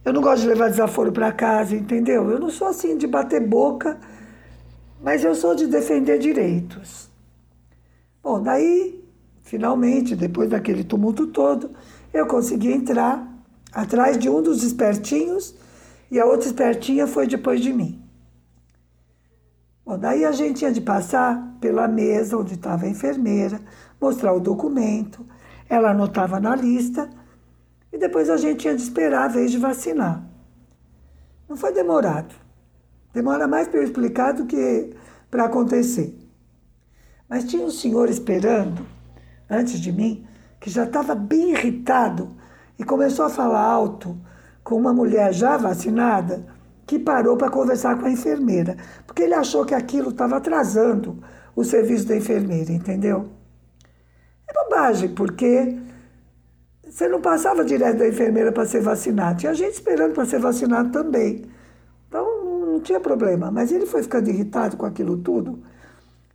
eu 0.07 0.13
não 0.15 0.23
gosto 0.23 0.43
de 0.43 0.49
levar 0.49 0.71
desaforo 0.71 1.13
para 1.13 1.31
casa, 1.33 1.77
entendeu? 1.77 2.31
Eu 2.31 2.41
não 2.41 2.49
sou 2.49 2.69
assim 2.69 2.97
de 2.97 3.07
bater 3.07 3.47
boca, 3.47 3.99
mas 5.03 5.23
eu 5.23 5.35
sou 5.35 5.55
de 5.55 5.67
defender 5.67 6.19
direitos. 6.19 7.11
Bom, 8.23 8.43
daí 8.43 9.07
Finalmente, 9.47 10.17
depois 10.17 10.51
daquele 10.51 10.83
tumulto 10.83 11.29
todo, 11.29 11.71
eu 12.13 12.27
consegui 12.27 12.73
entrar 12.73 13.25
atrás 13.73 14.19
de 14.19 14.29
um 14.29 14.43
dos 14.43 14.65
espertinhos 14.65 15.55
e 16.11 16.19
a 16.19 16.27
outra 16.27 16.49
espertinha 16.49 17.07
foi 17.07 17.29
depois 17.29 17.61
de 17.61 17.73
mim. 17.73 18.03
Bom, 19.85 19.97
daí 19.97 20.25
a 20.25 20.33
gente 20.33 20.59
tinha 20.59 20.73
de 20.73 20.81
passar 20.81 21.57
pela 21.61 21.87
mesa 21.87 22.37
onde 22.37 22.55
estava 22.55 22.87
a 22.87 22.89
enfermeira, 22.89 23.61
mostrar 24.01 24.33
o 24.33 24.41
documento, 24.41 25.25
ela 25.69 25.93
anotava 25.93 26.41
na 26.41 26.57
lista 26.57 27.09
e 27.97 27.99
depois 27.99 28.29
a 28.29 28.37
gente 28.37 28.59
tinha 28.59 28.77
de 28.77 28.83
esperar 28.83 29.25
a 29.25 29.29
vez 29.29 29.51
de 29.51 29.57
vacinar. 29.57 30.23
Não 31.49 31.57
foi 31.57 31.73
demorado. 31.73 32.35
Demora 33.15 33.49
mais 33.49 33.67
para 33.69 33.81
eu 33.81 33.85
explicar 33.85 34.33
do 34.33 34.45
que 34.45 34.95
para 35.31 35.47
acontecer. 35.47 36.15
Mas 37.27 37.45
tinha 37.45 37.65
um 37.65 37.71
senhor 37.71 38.11
esperando 38.11 38.87
antes 39.49 39.81
de 39.81 39.91
mim, 39.91 40.27
que 40.61 40.69
já 40.69 40.85
estava 40.85 41.15
bem 41.15 41.53
irritado 41.53 42.37
e 42.79 42.85
começou 42.85 43.25
a 43.25 43.31
falar 43.31 43.63
alto 43.63 44.15
com 44.63 44.77
uma 44.77 44.93
mulher 44.93 45.33
já 45.33 45.57
vacinada 45.57 46.45
que 46.87 46.99
parou 46.99 47.35
para 47.39 47.49
conversar 47.49 47.99
com 47.99 48.05
a 48.05 48.11
enfermeira, 48.11 48.77
porque 49.07 49.23
ele 49.23 49.35
achou 49.35 49.65
que 49.65 49.75
aquilo 49.75 50.11
estava 50.11 50.37
atrasando 50.37 51.23
o 51.55 51.65
serviço 51.65 52.07
da 52.07 52.15
enfermeira, 52.15 52.73
entendeu? 52.73 53.31
É 54.47 54.53
bobagem, 54.53 55.15
porque 55.15 55.86
você 56.97 57.09
não 57.09 57.21
passava 57.21 57.63
direto 57.63 57.99
da 57.99 58.09
enfermeira 58.09 58.51
para 58.51 58.65
ser 58.65 58.81
vacinado, 58.81 59.41
tinha 59.41 59.53
gente 59.53 59.75
esperando 59.75 60.15
para 60.15 60.25
ser 60.25 60.41
vacinado 60.41 60.91
também. 60.91 61.45
Então 62.09 62.43
não 62.65 62.81
tinha 62.81 62.99
problema, 62.99 63.51
mas 63.51 63.71
ele 63.71 63.85
foi 63.85 64.03
ficando 64.03 64.31
irritado 64.31 64.79
com 64.79 64.87
aquilo 64.87 65.19
tudo. 65.19 65.59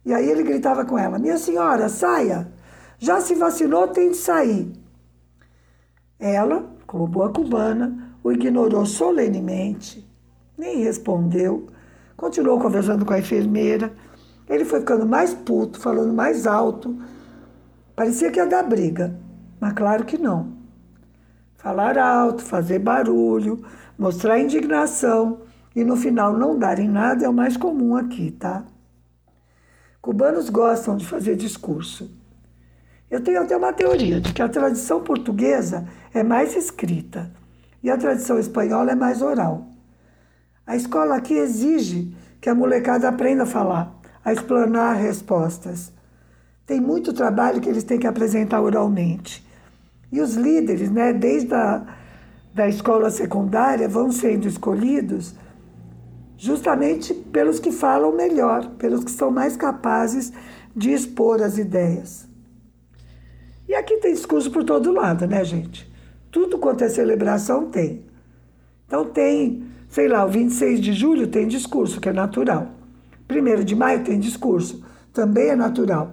E 0.05 0.13
aí 0.13 0.29
ele 0.29 0.43
gritava 0.43 0.85
com 0.85 0.99
ela: 0.99 1.17
Minha 1.17 1.39
senhora, 1.39 1.89
saia! 1.89 2.47
Já 2.99 3.19
se 3.19 3.33
vacinou, 3.33 3.87
tem 3.87 4.11
de 4.11 4.17
sair. 4.17 4.71
Ela, 6.19 6.63
como 6.85 7.07
boa 7.07 7.33
cubana, 7.33 8.15
o 8.23 8.31
ignorou 8.31 8.85
solenemente, 8.85 10.07
nem 10.55 10.83
respondeu, 10.83 11.69
continuou 12.15 12.59
conversando 12.59 13.03
com 13.03 13.13
a 13.13 13.19
enfermeira. 13.19 13.91
Ele 14.47 14.63
foi 14.63 14.81
ficando 14.81 15.07
mais 15.07 15.33
puto, 15.33 15.79
falando 15.79 16.13
mais 16.13 16.45
alto. 16.45 16.95
Parecia 17.95 18.29
que 18.29 18.37
ia 18.37 18.45
dar 18.45 18.61
briga, 18.61 19.19
mas 19.61 19.73
claro 19.73 20.03
que 20.03 20.17
não. 20.17 20.53
Falar 21.55 21.95
alto, 21.95 22.41
fazer 22.41 22.79
barulho, 22.79 23.63
mostrar 23.95 24.39
indignação 24.39 25.41
e 25.75 25.83
no 25.83 25.95
final 25.95 26.35
não 26.35 26.57
darem 26.57 26.89
nada 26.89 27.23
é 27.23 27.29
o 27.29 27.33
mais 27.33 27.55
comum 27.55 27.95
aqui, 27.95 28.31
tá? 28.31 28.63
Cubanos 30.01 30.49
gostam 30.49 30.97
de 30.97 31.05
fazer 31.05 31.35
discurso. 31.35 32.09
Eu 33.07 33.21
tenho 33.21 33.39
até 33.39 33.55
uma 33.55 33.71
teoria 33.71 34.19
de 34.19 34.33
que 34.33 34.41
a 34.41 34.49
tradição 34.49 35.03
portuguesa 35.03 35.87
é 36.11 36.23
mais 36.23 36.55
escrita 36.55 37.31
e 37.83 37.91
a 37.91 37.97
tradição 37.97 38.39
espanhola 38.39 38.93
é 38.93 38.95
mais 38.95 39.21
oral. 39.21 39.67
A 40.65 40.75
escola 40.75 41.15
aqui 41.17 41.35
exige 41.35 42.15
que 42.41 42.49
a 42.49 42.55
molecada 42.55 43.07
aprenda 43.07 43.43
a 43.43 43.45
falar, 43.45 43.93
a 44.25 44.33
explanar 44.33 44.95
respostas. 44.95 45.93
Tem 46.65 46.81
muito 46.81 47.13
trabalho 47.13 47.61
que 47.61 47.69
eles 47.69 47.83
têm 47.83 47.99
que 47.99 48.07
apresentar 48.07 48.59
oralmente. 48.59 49.50
E 50.11 50.19
os 50.19 50.35
líderes, 50.35 50.91
né, 50.91 51.13
desde 51.13 51.53
a 51.53 51.85
da 52.53 52.67
escola 52.67 53.09
secundária, 53.09 53.87
vão 53.87 54.11
sendo 54.11 54.45
escolhidos 54.45 55.33
justamente 56.37 57.13
pelos 57.13 57.59
que 57.59 57.71
falam 57.71 58.11
melhor, 58.13 58.71
pelos 58.71 59.03
que 59.03 59.11
são 59.11 59.31
mais 59.31 59.55
capazes 59.55 60.33
de 60.75 60.91
expor 60.91 61.41
as 61.41 61.57
ideias. 61.57 62.27
E 63.69 63.75
aqui 63.75 63.97
tem 63.97 64.13
discurso 64.13 64.51
por 64.51 64.63
todo 64.63 64.91
lado, 64.91 65.25
né, 65.27 65.45
gente? 65.45 65.89
Tudo 66.29 66.57
quanto 66.57 66.83
é 66.83 66.89
celebração 66.89 67.69
tem. 67.69 68.03
Então 68.85 69.05
tem, 69.05 69.63
sei 69.87 70.09
lá, 70.09 70.25
o 70.25 70.29
26 70.29 70.81
de 70.81 70.91
julho 70.91 71.27
tem 71.27 71.47
discurso, 71.47 72.01
que 72.01 72.09
é 72.09 72.13
natural. 72.13 72.69
1 73.29 73.63
de 73.63 73.75
maio 73.75 74.03
tem 74.03 74.19
discurso, 74.19 74.83
também 75.13 75.49
é 75.49 75.55
natural. 75.55 76.11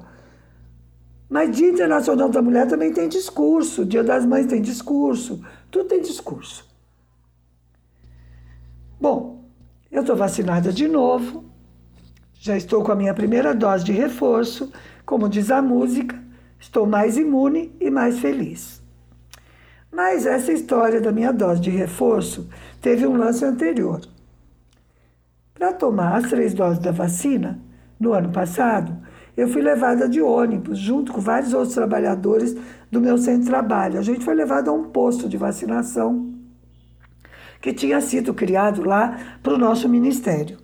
Mas 1.29 1.55
Dia 1.55 1.71
Internacional 1.71 2.29
da 2.29 2.41
Mulher 2.41 2.67
também 2.67 2.93
tem 2.93 3.09
discurso, 3.09 3.85
Dia 3.85 4.03
das 4.03 4.25
Mães 4.25 4.47
tem 4.47 4.63
discurso, 4.63 5.45
tudo 5.71 5.89
tem 5.89 6.01
discurso. 6.01 6.67
Bom, 9.01 9.39
Eu 9.91 10.03
estou 10.03 10.17
vacinada 10.17 10.71
de 10.71 10.87
novo, 10.87 11.45
já 12.35 12.57
estou 12.57 12.85
com 12.85 12.93
a 12.93 12.97
minha 12.97 13.15
primeira 13.15 13.55
dose 13.55 13.85
de 13.85 13.93
reforço, 13.93 14.71
como 15.07 15.31
diz 15.31 15.51
a 15.51 15.63
música, 15.63 16.23
estou 16.61 16.87
mais 16.87 17.17
imune 17.17 17.75
e 17.81 17.91
mais 17.91 18.19
feliz. 18.19 18.83
Mas 19.91 20.27
essa 20.27 20.53
história 20.53 21.01
da 21.01 21.11
minha 21.11 21.33
dose 21.33 21.61
de 21.63 21.71
reforço 21.71 22.49
teve 22.83 23.07
um 23.07 23.17
lance 23.17 23.45
anterior. 23.45 24.03
Para 25.55 25.73
tomar 25.73 26.19
as 26.19 26.29
três 26.29 26.53
doses 26.53 26.79
da 26.79 26.93
vacina, 26.93 27.59
no 27.99 28.13
ano 28.13 28.31
passado, 28.31 28.95
eu 29.38 29.47
fui 29.47 29.62
levada 29.62 30.09
de 30.09 30.21
ônibus, 30.21 30.80
junto 30.80 31.12
com 31.12 31.21
vários 31.21 31.54
outros 31.54 31.73
trabalhadores 31.73 32.57
do 32.90 33.00
meu 33.00 33.16
centro 33.16 33.42
de 33.42 33.47
trabalho. 33.47 33.97
A 33.97 34.02
gente 34.02 34.25
foi 34.25 34.35
levada 34.35 34.68
a 34.68 34.75
um 34.75 34.90
posto 34.90 35.28
de 35.28 35.37
vacinação 35.37 36.35
que 37.61 37.73
tinha 37.73 38.00
sido 38.00 38.35
criado 38.35 38.83
lá 38.83 39.38
para 39.40 39.54
o 39.54 39.59
nosso 39.59 39.88
ministério. 39.88 40.59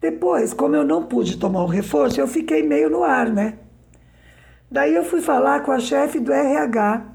Depois, 0.00 0.52
como 0.52 0.74
eu 0.74 0.84
não 0.84 1.04
pude 1.04 1.36
tomar 1.36 1.62
o 1.62 1.68
reforço, 1.68 2.20
eu 2.20 2.26
fiquei 2.26 2.66
meio 2.66 2.90
no 2.90 3.04
ar, 3.04 3.30
né? 3.30 3.60
Daí 4.68 4.92
eu 4.92 5.04
fui 5.04 5.20
falar 5.20 5.60
com 5.60 5.70
a 5.70 5.78
chefe 5.78 6.18
do 6.18 6.32
RH 6.32 7.12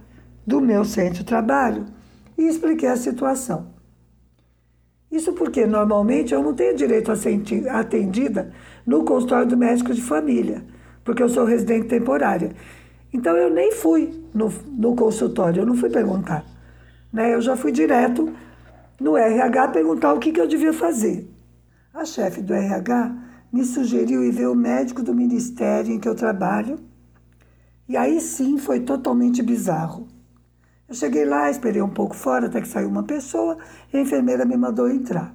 do 0.48 0.62
meu 0.62 0.86
centro 0.86 1.16
de 1.16 1.26
trabalho 1.26 1.88
e 2.38 2.48
expliquei 2.48 2.88
a 2.88 2.96
situação. 2.96 3.76
Isso 5.12 5.34
porque 5.34 5.66
normalmente 5.66 6.34
eu 6.34 6.42
não 6.42 6.54
tenho 6.54 6.76
direito 6.76 7.12
a 7.12 7.18
ser 7.18 7.42
atendida 7.70 8.54
no 8.86 9.04
consultório 9.04 9.48
do 9.48 9.58
médico 9.58 9.94
de 9.94 10.02
família, 10.02 10.64
porque 11.04 11.24
eu 11.24 11.30
sou 11.30 11.46
residente 11.46 11.88
temporária. 11.88 12.52
Então 13.12 13.36
eu 13.36 13.50
nem 13.50 13.72
fui 13.72 14.24
no, 14.34 14.52
no 14.78 14.96
consultório, 14.96 15.62
eu 15.62 15.66
não 15.66 15.76
fui 15.76 15.90
perguntar. 15.90 16.46
Né? 17.12 17.34
Eu 17.34 17.42
já 17.42 17.56
fui 17.56 17.72
direto 17.72 18.32
no 19.00 19.18
RH 19.18 19.70
perguntar 19.70 20.14
o 20.14 20.20
que, 20.20 20.32
que 20.32 20.40
eu 20.40 20.48
devia 20.48 20.74
fazer. 20.74 21.30
A 21.94 22.06
chefe 22.06 22.42
do 22.42 22.54
RH 22.54 23.16
me 23.52 23.64
sugeriu 23.64 24.24
ir 24.24 24.32
ver 24.32 24.48
o 24.48 24.56
médico 24.56 25.02
do 25.02 25.14
ministério 25.14 25.94
em 25.94 26.00
que 26.00 26.08
eu 26.08 26.16
trabalho. 26.16 26.78
E 27.88 27.96
aí 27.96 28.20
sim 28.20 28.58
foi 28.58 28.82
totalmente 28.82 29.42
bizarro. 29.42 30.08
Eu 30.88 30.96
cheguei 30.96 31.26
lá, 31.26 31.50
esperei 31.50 31.82
um 31.82 31.90
pouco 31.90 32.16
fora 32.16 32.48
até 32.48 32.62
que 32.62 32.68
saiu 32.68 32.90
uma 32.90 33.04
pessoa 33.04 33.58
e 33.92 33.98
a 33.98 34.02
enfermeira 34.02 34.46
me 34.46 34.56
mandou 34.56 34.90
entrar. 34.90 35.35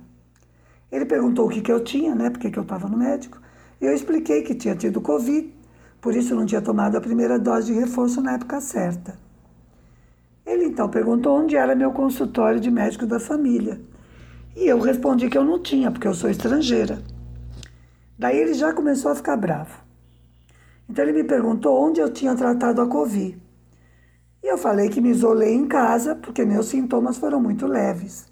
Ele 0.91 1.05
perguntou 1.05 1.47
o 1.47 1.49
que, 1.49 1.61
que 1.61 1.71
eu 1.71 1.83
tinha, 1.83 2.15
né? 2.15 2.31
Porque 2.31 2.51
que 2.51 2.59
eu 2.59 2.63
estava 2.63 2.89
no 2.89 2.97
médico. 2.97 3.41
E 3.81 3.85
eu 3.85 3.95
expliquei 3.95 4.43
que 4.43 4.55
tinha 4.55 4.75
tido 4.75 5.01
Covid, 5.01 5.53
por 6.01 6.15
isso 6.15 6.35
não 6.35 6.47
tinha 6.47 6.61
tomado 6.61 6.97
a 6.97 7.01
primeira 7.01 7.39
dose 7.39 7.73
de 7.73 7.79
reforço 7.79 8.21
na 8.21 8.35
época 8.35 8.61
certa. 8.61 9.19
Ele 10.45 10.65
então 10.65 10.89
perguntou 10.89 11.39
onde 11.39 11.57
era 11.57 11.75
meu 11.75 11.93
consultório 11.93 12.59
de 12.59 12.71
médico 12.71 13.07
da 13.07 13.21
família. 13.21 13.81
E 14.57 14.67
eu 14.67 14.81
respondi 14.81 15.29
que 15.29 15.39
eu 15.39 15.45
não 15.45 15.63
tinha, 15.63 15.91
porque 15.91 16.09
eu 16.09 16.15
sou 16.15 16.29
estrangeira. 16.29 17.03
Daí 18.19 18.37
ele 18.37 18.55
já 18.55 18.73
começou 18.73 19.13
a 19.13 19.15
ficar 19.15 19.37
bravo. 19.37 19.79
Então 20.89 21.05
ele 21.05 21.13
me 21.13 21.25
perguntou 21.25 21.81
onde 21.81 22.01
eu 22.01 22.13
tinha 22.13 22.35
tratado 22.35 22.83
a 22.83 22.87
Covid. 22.87 23.41
E 24.43 24.47
eu 24.47 24.59
falei 24.59 24.89
que 24.89 25.01
me 25.01 25.11
isolei 25.11 25.55
em 25.55 25.69
casa 25.69 26.15
porque 26.17 26.45
meus 26.45 26.67
sintomas 26.67 27.17
foram 27.17 27.41
muito 27.41 27.67
leves. 27.67 28.30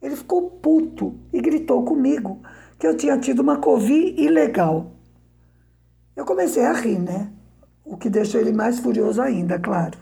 Ele 0.00 0.16
ficou 0.16 0.50
puto 0.50 1.18
e 1.32 1.40
gritou 1.40 1.84
comigo 1.84 2.40
que 2.78 2.86
eu 2.86 2.96
tinha 2.96 3.18
tido 3.18 3.40
uma 3.40 3.58
Covid 3.58 4.20
ilegal. 4.20 4.92
Eu 6.14 6.24
comecei 6.24 6.64
a 6.64 6.72
rir, 6.72 6.98
né? 6.98 7.32
O 7.84 7.96
que 7.96 8.10
deixou 8.10 8.40
ele 8.40 8.52
mais 8.52 8.78
furioso 8.78 9.20
ainda, 9.22 9.58
claro. 9.58 9.98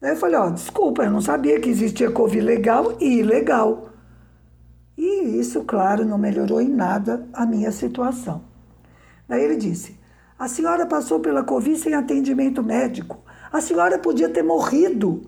Daí 0.00 0.12
eu 0.12 0.16
falei, 0.16 0.36
ó, 0.36 0.46
oh, 0.46 0.50
desculpa, 0.50 1.04
eu 1.04 1.10
não 1.10 1.20
sabia 1.20 1.60
que 1.60 1.68
existia 1.68 2.10
Covid 2.10 2.40
legal 2.40 2.96
e 2.98 3.18
ilegal. 3.18 3.90
E 4.96 5.38
isso, 5.38 5.62
claro, 5.64 6.04
não 6.04 6.18
melhorou 6.18 6.60
em 6.60 6.68
nada 6.68 7.26
a 7.32 7.46
minha 7.46 7.70
situação. 7.70 8.42
Daí 9.28 9.44
ele 9.44 9.56
disse, 9.56 9.98
a 10.38 10.48
senhora 10.48 10.86
passou 10.86 11.20
pela 11.20 11.44
Covid 11.44 11.78
sem 11.78 11.94
atendimento 11.94 12.62
médico. 12.62 13.22
A 13.52 13.60
senhora 13.60 13.98
podia 13.98 14.28
ter 14.28 14.42
morrido. 14.42 15.22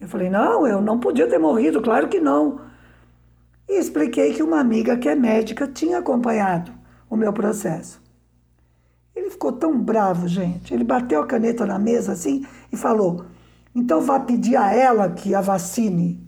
Eu 0.00 0.08
falei: 0.08 0.30
Não, 0.30 0.66
eu 0.66 0.80
não 0.80 0.98
podia 0.98 1.28
ter 1.28 1.38
morrido, 1.38 1.82
claro 1.82 2.08
que 2.08 2.18
não. 2.18 2.60
E 3.68 3.78
expliquei 3.78 4.32
que 4.32 4.42
uma 4.42 4.58
amiga 4.58 4.96
que 4.96 5.08
é 5.08 5.14
médica 5.14 5.66
tinha 5.68 5.98
acompanhado 5.98 6.72
o 7.08 7.16
meu 7.16 7.32
processo. 7.32 8.00
Ele 9.14 9.30
ficou 9.30 9.52
tão 9.52 9.78
bravo, 9.78 10.26
gente. 10.26 10.72
Ele 10.72 10.84
bateu 10.84 11.20
a 11.20 11.26
caneta 11.26 11.66
na 11.66 11.78
mesa 11.78 12.12
assim 12.12 12.46
e 12.72 12.76
falou: 12.76 13.26
Então 13.74 14.00
vá 14.00 14.18
pedir 14.18 14.56
a 14.56 14.72
ela 14.72 15.10
que 15.10 15.34
a 15.34 15.40
vacine. 15.40 16.26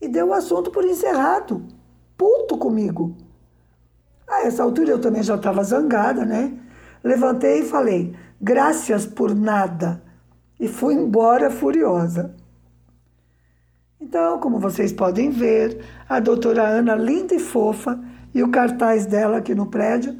E 0.00 0.08
deu 0.08 0.28
o 0.28 0.34
assunto 0.34 0.70
por 0.70 0.84
encerrado. 0.84 1.64
Puto 2.16 2.58
comigo. 2.58 3.16
A 4.28 4.46
essa 4.46 4.62
altura 4.62 4.90
eu 4.90 5.00
também 5.00 5.22
já 5.22 5.36
estava 5.36 5.64
zangada, 5.64 6.24
né? 6.24 6.52
Levantei 7.02 7.60
e 7.60 7.64
falei: 7.64 8.14
Graças 8.40 9.06
por 9.06 9.34
nada. 9.34 10.02
E 10.58 10.68
fui 10.68 10.94
embora 10.94 11.50
furiosa. 11.50 12.34
Então, 14.00 14.38
como 14.38 14.58
vocês 14.58 14.92
podem 14.92 15.30
ver, 15.30 15.84
a 16.08 16.18
doutora 16.18 16.62
Ana, 16.66 16.94
linda 16.94 17.34
e 17.34 17.38
fofa, 17.38 18.00
e 18.34 18.42
o 18.42 18.48
cartaz 18.48 19.06
dela 19.06 19.38
aqui 19.38 19.54
no 19.54 19.66
prédio 19.66 20.16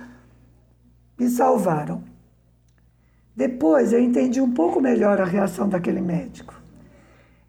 me 1.18 1.28
salvaram. 1.28 2.02
Depois 3.34 3.92
eu 3.92 4.00
entendi 4.00 4.40
um 4.40 4.52
pouco 4.52 4.80
melhor 4.80 5.20
a 5.20 5.24
reação 5.24 5.68
daquele 5.68 6.00
médico. 6.00 6.60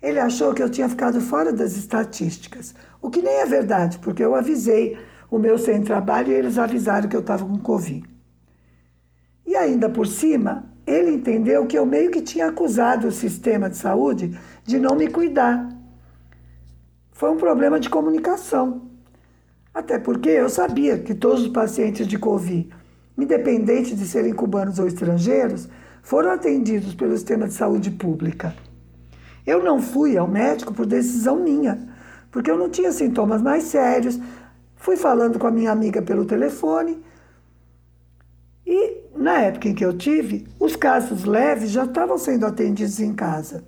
Ele 0.02 0.20
achou 0.20 0.54
que 0.54 0.64
eu 0.64 0.70
tinha 0.70 0.88
ficado 0.88 1.20
fora 1.20 1.52
das 1.52 1.76
estatísticas, 1.76 2.74
o 3.02 3.10
que 3.10 3.22
nem 3.22 3.42
é 3.42 3.46
verdade, 3.46 4.00
porque 4.00 4.24
eu 4.24 4.34
avisei 4.34 4.98
o 5.30 5.38
meu 5.38 5.58
sem 5.58 5.82
trabalho 5.82 6.32
e 6.32 6.36
eles 6.36 6.58
avisaram 6.58 7.10
que 7.10 7.16
eu 7.16 7.22
estava 7.22 7.46
com 7.46 7.58
Covid. 7.58 8.04
E 9.46 9.56
ainda 9.56 9.90
por 9.90 10.08
cima, 10.08 10.72
ele 10.88 11.12
entendeu 11.12 11.66
que 11.66 11.78
eu 11.78 11.86
meio 11.86 12.10
que 12.10 12.22
tinha 12.22 12.48
acusado 12.48 13.08
o 13.08 13.12
sistema 13.12 13.70
de 13.70 13.78
saúde 13.78 14.40
de 14.66 14.80
não 14.80 14.96
me 14.96 15.08
cuidar. 15.08 15.81
Foi 17.22 17.30
um 17.30 17.38
problema 17.38 17.80
de 17.80 17.88
comunicação. 17.88 18.82
Até 19.72 20.00
porque 20.00 20.28
eu 20.28 20.50
sabia 20.50 20.98
que 20.98 21.14
todos 21.14 21.44
os 21.44 21.50
pacientes 21.50 22.08
de 22.08 22.18
Covid, 22.18 22.68
independente 23.16 23.96
de 23.96 24.08
serem 24.08 24.34
cubanos 24.34 24.80
ou 24.80 24.88
estrangeiros, 24.88 25.70
foram 26.02 26.32
atendidos 26.32 26.96
pelo 26.96 27.16
sistema 27.16 27.48
de 27.48 27.54
saúde 27.54 27.92
pública. 27.92 28.56
Eu 29.46 29.64
não 29.64 29.80
fui 29.80 30.18
ao 30.18 30.28
médico 30.28 30.74
por 30.74 30.88
decisão 30.88 31.36
minha, 31.36 31.88
porque 32.32 32.50
eu 32.50 32.58
não 32.58 32.72
tinha 32.72 32.92
sintomas 32.92 33.40
mais 33.40 33.66
sérios. 33.66 34.20
Fui 34.76 34.98
falando 34.98 35.38
com 35.38 35.46
a 35.46 35.52
minha 35.52 35.72
amiga 35.72 36.02
pelo 36.02 36.26
telefone 36.26 37.06
e 38.66 38.98
na 39.16 39.42
época 39.42 39.70
em 39.70 39.76
que 39.76 39.86
eu 39.86 39.96
tive, 39.96 40.48
os 40.60 40.76
casos 40.76 41.24
leves 41.26 41.70
já 41.70 41.84
estavam 41.84 42.18
sendo 42.18 42.48
atendidos 42.48 43.00
em 43.00 43.14
casa. 43.14 43.64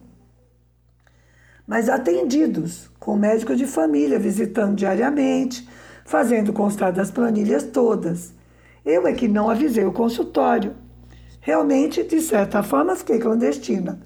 Mas 1.74 1.90
atendidos 1.90 2.88
com 3.00 3.18
médico 3.18 3.56
de 3.56 3.66
família, 3.66 4.20
visitando 4.20 4.76
diariamente, 4.76 5.68
fazendo 6.06 6.54
constar 6.54 6.94
das 6.94 7.10
planilhas 7.10 7.64
todas. 7.64 8.32
Eu 8.86 9.08
é 9.08 9.14
que 9.14 9.28
não 9.28 9.50
avisei 9.50 9.84
o 9.84 9.92
consultório. 9.92 10.76
Realmente, 11.42 12.04
de 12.04 12.22
certa 12.22 12.62
forma, 12.62 12.96
fiquei 12.96 13.18
clandestina. 13.18 14.00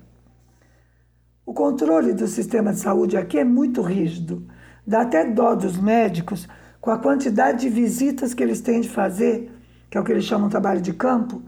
O 1.45 1.53
controle 1.53 2.13
do 2.13 2.25
sistema 2.25 2.71
de 2.71 2.79
saúde 2.79 3.17
aqui 3.17 3.37
é 3.37 3.43
muito 3.43 3.81
rígido. 3.81 4.47
Dá 4.87 5.01
até 5.01 5.25
dó 5.25 5.53
dos 5.53 5.77
médicos 5.77 6.47
com 6.79 6.89
a 6.89 6.97
quantidade 6.97 7.63
de 7.63 7.69
visitas 7.69 8.33
que 8.33 8.41
eles 8.41 8.61
têm 8.61 8.79
de 8.79 8.87
fazer 8.87 9.51
que 9.89 9.97
é 9.97 10.01
o 10.01 10.05
que 10.05 10.11
eles 10.13 10.23
chamam 10.23 10.47
de 10.47 10.51
trabalho 10.51 10.81
de 10.81 10.93
campo, 10.93 11.41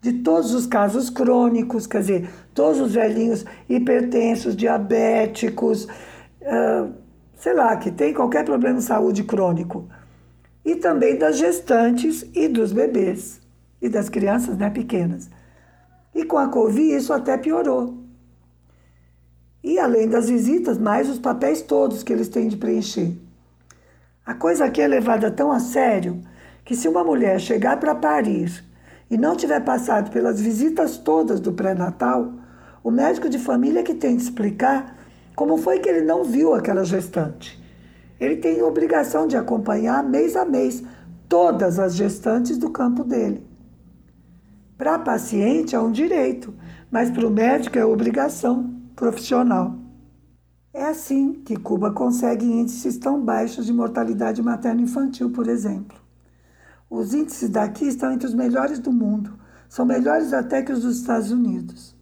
de 0.00 0.12
todos 0.12 0.54
os 0.54 0.66
casos 0.66 1.10
crônicos, 1.10 1.86
quer 1.86 2.00
dizer, 2.00 2.30
todos 2.54 2.80
os 2.80 2.94
velhinhos 2.94 3.44
hipertensos, 3.68 4.54
diabéticos, 4.54 5.84
uh, 5.84 6.92
sei 7.36 7.54
lá, 7.54 7.76
que 7.76 7.90
tem 7.90 8.14
qualquer 8.14 8.44
problema 8.44 8.78
de 8.78 8.84
saúde 8.84 9.24
crônico. 9.24 9.88
E 10.64 10.76
também 10.76 11.16
das 11.16 11.38
gestantes 11.38 12.24
e 12.34 12.48
dos 12.48 12.72
bebês, 12.72 13.40
e 13.80 13.88
das 13.88 14.08
crianças 14.08 14.56
né, 14.56 14.70
pequenas. 14.70 15.30
E 16.14 16.24
com 16.24 16.38
a 16.38 16.48
Covid 16.48 16.96
isso 16.96 17.12
até 17.12 17.36
piorou. 17.36 18.02
E 19.62 19.78
além 19.78 20.08
das 20.08 20.28
visitas, 20.28 20.78
mais 20.78 21.08
os 21.08 21.18
papéis 21.18 21.60
todos 21.60 22.02
que 22.02 22.12
eles 22.12 22.28
têm 22.28 22.48
de 22.48 22.56
preencher. 22.56 23.12
A 24.24 24.34
coisa 24.34 24.64
aqui 24.64 24.80
é 24.80 24.88
levada 24.88 25.30
tão 25.30 25.52
a 25.52 25.60
sério 25.60 26.20
que 26.64 26.74
se 26.74 26.88
uma 26.88 27.04
mulher 27.04 27.40
chegar 27.40 27.78
para 27.78 27.94
parir 27.94 28.64
e 29.10 29.16
não 29.16 29.36
tiver 29.36 29.60
passado 29.60 30.10
pelas 30.10 30.40
visitas 30.40 30.96
todas 30.98 31.40
do 31.40 31.52
pré-natal, 31.52 32.32
o 32.82 32.90
médico 32.90 33.28
de 33.28 33.38
família 33.38 33.82
que 33.82 33.94
tem 33.94 34.16
de 34.16 34.22
explicar 34.22 34.96
como 35.34 35.56
foi 35.58 35.78
que 35.78 35.88
ele 35.88 36.04
não 36.04 36.24
viu 36.24 36.54
aquela 36.54 36.84
gestante. 36.84 37.62
Ele 38.18 38.36
tem 38.36 38.62
obrigação 38.62 39.26
de 39.26 39.36
acompanhar 39.36 40.02
mês 40.02 40.34
a 40.34 40.44
mês 40.44 40.82
todas 41.28 41.78
as 41.78 41.94
gestantes 41.94 42.56
do 42.56 42.70
campo 42.70 43.04
dele. 43.04 43.46
Para 44.78 44.94
a 44.94 44.98
paciente 44.98 45.74
é 45.74 45.80
um 45.80 45.90
direito, 45.90 46.54
mas 46.90 47.10
para 47.10 47.26
o 47.26 47.30
médico 47.30 47.78
é 47.78 47.84
obrigação 47.84 48.74
profissional. 48.94 49.74
É 50.72 50.84
assim 50.84 51.32
que 51.32 51.56
Cuba 51.56 51.90
consegue 51.90 52.44
índices 52.44 52.98
tão 52.98 53.20
baixos 53.20 53.66
de 53.66 53.72
mortalidade 53.72 54.42
materno-infantil, 54.42 55.30
por 55.30 55.48
exemplo. 55.48 56.05
Os 56.88 57.12
índices 57.12 57.48
daqui 57.48 57.86
estão 57.86 58.12
entre 58.12 58.26
os 58.26 58.34
melhores 58.34 58.78
do 58.78 58.92
mundo, 58.92 59.38
são 59.68 59.84
melhores 59.84 60.32
até 60.32 60.62
que 60.62 60.72
os 60.72 60.82
dos 60.82 60.98
Estados 61.00 61.30
Unidos. 61.30 61.94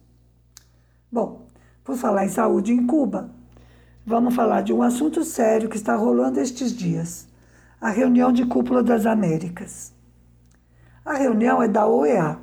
Bom, 1.11 1.47
por 1.83 1.95
falar 1.95 2.25
em 2.25 2.29
saúde 2.29 2.71
em 2.71 2.85
Cuba, 2.85 3.29
vamos 4.05 4.35
falar 4.35 4.61
de 4.61 4.73
um 4.73 4.81
assunto 4.83 5.23
sério 5.23 5.69
que 5.69 5.77
está 5.77 5.95
rolando 5.95 6.39
estes 6.39 6.71
dias: 6.71 7.27
a 7.79 7.89
reunião 7.89 8.31
de 8.31 8.45
cúpula 8.45 8.83
das 8.83 9.05
Américas. 9.05 9.93
A 11.03 11.13
reunião 11.13 11.61
é 11.61 11.67
da 11.67 11.87
OEA, 11.87 12.39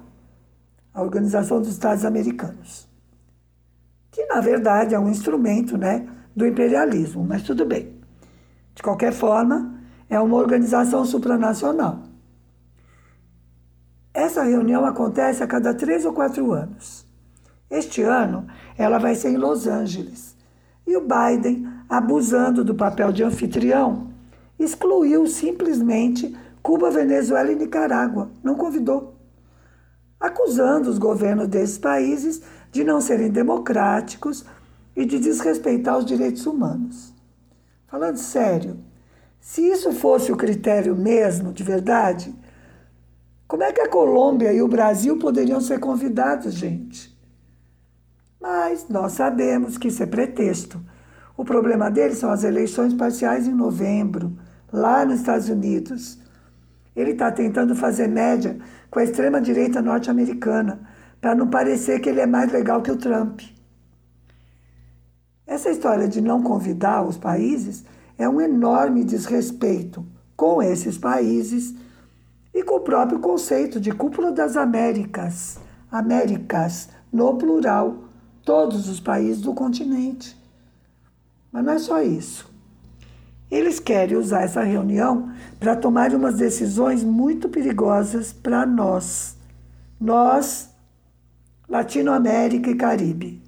a 0.95 1.03
Organização 1.03 1.61
dos 1.61 1.71
Estados 1.71 2.05
Americanos, 2.05 2.89
que 4.11 4.25
na 4.27 4.41
verdade 4.41 4.95
é 4.95 4.99
um 4.99 5.09
instrumento, 5.09 5.77
né? 5.77 6.09
do 6.35 6.47
imperialismo, 6.47 7.25
mas 7.25 7.43
tudo 7.43 7.65
bem. 7.65 7.93
De 8.75 8.83
qualquer 8.83 9.13
forma, 9.13 9.79
é 10.09 10.19
uma 10.19 10.37
organização 10.37 11.05
supranacional. 11.05 12.03
Essa 14.23 14.45
reunião 14.45 14.87
acontece 14.87 15.43
a 15.43 15.49
cada 15.49 15.75
três 15.75 16.05
ou 16.05 16.13
quatro 16.13 16.53
anos. 16.53 17.05
Este 17.69 18.03
ano, 18.03 18.47
ela 18.79 18.97
vai 18.97 19.17
ser 19.17 19.31
em 19.31 19.37
Los 19.37 19.67
Angeles. 19.67 20.37
E 20.87 20.97
o 20.97 21.01
Biden, 21.01 21.69
abusando 21.89 22.65
do 22.65 22.73
papel 22.73 23.11
de 23.11 23.25
anfitrião, 23.25 24.13
excluiu 24.57 25.27
simplesmente 25.27 26.37
Cuba, 26.63 26.89
Venezuela 26.89 27.51
e 27.51 27.57
Nicarágua. 27.57 28.31
Não 28.45 28.55
convidou. 28.55 29.17
Acusando 30.21 30.89
os 30.89 30.99
governos 30.99 31.49
desses 31.49 31.79
países 31.79 32.41
de 32.71 32.85
não 32.85 33.01
serem 33.01 33.29
democráticos 33.29 34.45
e 34.95 35.05
de 35.05 35.19
desrespeitar 35.19 35.99
os 35.99 36.05
direitos 36.05 36.47
humanos. 36.47 37.13
Falando 37.89 38.19
sério, 38.19 38.79
se 39.41 39.69
isso 39.69 39.91
fosse 39.91 40.31
o 40.31 40.37
critério 40.37 40.95
mesmo, 40.95 41.53
de 41.53 41.65
verdade, 41.65 42.33
como 43.53 43.65
é 43.65 43.71
que 43.71 43.83
a 43.83 43.87
Colômbia 43.87 44.51
e 44.51 44.63
o 44.63 44.67
Brasil 44.67 45.19
poderiam 45.19 45.61
ser 45.61 45.79
convidados, 45.79 46.55
gente? 46.55 47.15
Mas 48.41 48.89
nós 48.89 49.13
sabemos 49.13 49.77
que 49.77 49.89
isso 49.89 50.03
é 50.03 50.07
pretexto. 50.07 50.81
O 51.37 51.45
problema 51.45 51.91
deles 51.91 52.17
são 52.17 52.31
as 52.31 52.45
eleições 52.45 52.95
parciais 52.95 53.47
em 53.47 53.53
novembro, 53.53 54.39
lá 54.73 55.05
nos 55.05 55.21
Estados 55.21 55.51
Unidos. 55.51 56.19
Ele 56.97 57.11
está 57.11 57.31
tentando 57.31 57.77
fazer 57.77 58.09
média 58.09 58.57
com 58.91 59.01
a 59.01 59.05
extrema-direita 59.05 59.83
norte-americana, 59.83 60.89
para 61.21 61.35
não 61.35 61.51
parecer 61.51 62.01
que 62.01 62.09
ele 62.09 62.21
é 62.21 62.27
mais 62.27 62.51
legal 62.51 62.81
que 62.81 62.91
o 62.91 62.97
Trump. 62.97 63.43
Essa 65.47 65.69
história 65.69 66.09
de 66.09 66.23
não 66.23 66.43
convidar 66.43 67.07
os 67.07 67.19
países 67.19 67.85
é 68.17 68.27
um 68.27 68.41
enorme 68.41 69.05
desrespeito 69.05 70.07
com 70.35 70.63
esses 70.63 70.97
países 70.97 71.82
e 72.55 72.63
com 72.63 72.77
o 72.77 72.81
próprio 72.81 73.19
conceito 73.19 73.81
de 73.81 73.93
cúpula 73.93 74.31
das 74.31 74.57
Américas, 74.57 75.59
Américas 75.91 76.89
no 77.13 77.37
plural, 77.37 78.05
todos 78.45 78.89
os 78.89 79.01
países 79.01 79.41
do 79.41 79.55
continente. 79.55 80.37
Mas 81.51 81.65
não 81.65 81.73
é 81.73 81.79
só 81.79 82.03
isso. 82.03 82.51
Eles 83.51 83.79
querem 83.79 84.17
usar 84.17 84.43
essa 84.43 84.63
reunião 84.63 85.31
para 85.61 85.77
tomar 85.77 86.15
umas 86.15 86.37
decisões 86.37 87.05
muito 87.05 87.49
perigosas 87.51 88.33
para 88.33 88.65
nós, 88.65 89.37
nós, 90.01 90.71
Latinoamérica 91.69 92.71
e 92.71 92.75
Caribe. 92.75 93.43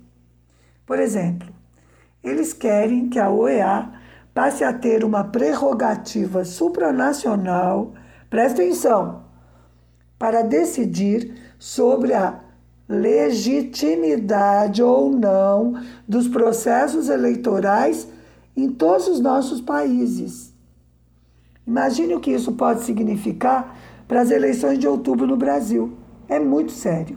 Por 0.84 0.98
exemplo, 0.98 1.48
eles 2.22 2.52
querem 2.52 3.08
que 3.08 3.18
a 3.18 3.30
OEA 3.30 3.92
passe 4.34 4.62
a 4.62 4.72
ter 4.72 5.04
uma 5.04 5.24
prerrogativa 5.24 6.44
supranacional, 6.44 7.94
presta 8.34 8.62
atenção, 8.62 9.22
para 10.18 10.42
decidir 10.42 11.36
sobre 11.56 12.12
a 12.14 12.40
legitimidade 12.88 14.82
ou 14.82 15.08
não 15.08 15.80
dos 16.08 16.26
processos 16.26 17.08
eleitorais 17.08 18.08
em 18.56 18.68
todos 18.68 19.06
os 19.06 19.20
nossos 19.20 19.60
países. 19.60 20.52
Imagine 21.64 22.16
o 22.16 22.20
que 22.20 22.32
isso 22.32 22.50
pode 22.54 22.80
significar 22.80 23.78
para 24.08 24.22
as 24.22 24.32
eleições 24.32 24.80
de 24.80 24.88
outubro 24.88 25.28
no 25.28 25.36
Brasil. 25.36 25.96
É 26.28 26.40
muito 26.40 26.72
sério. 26.72 27.16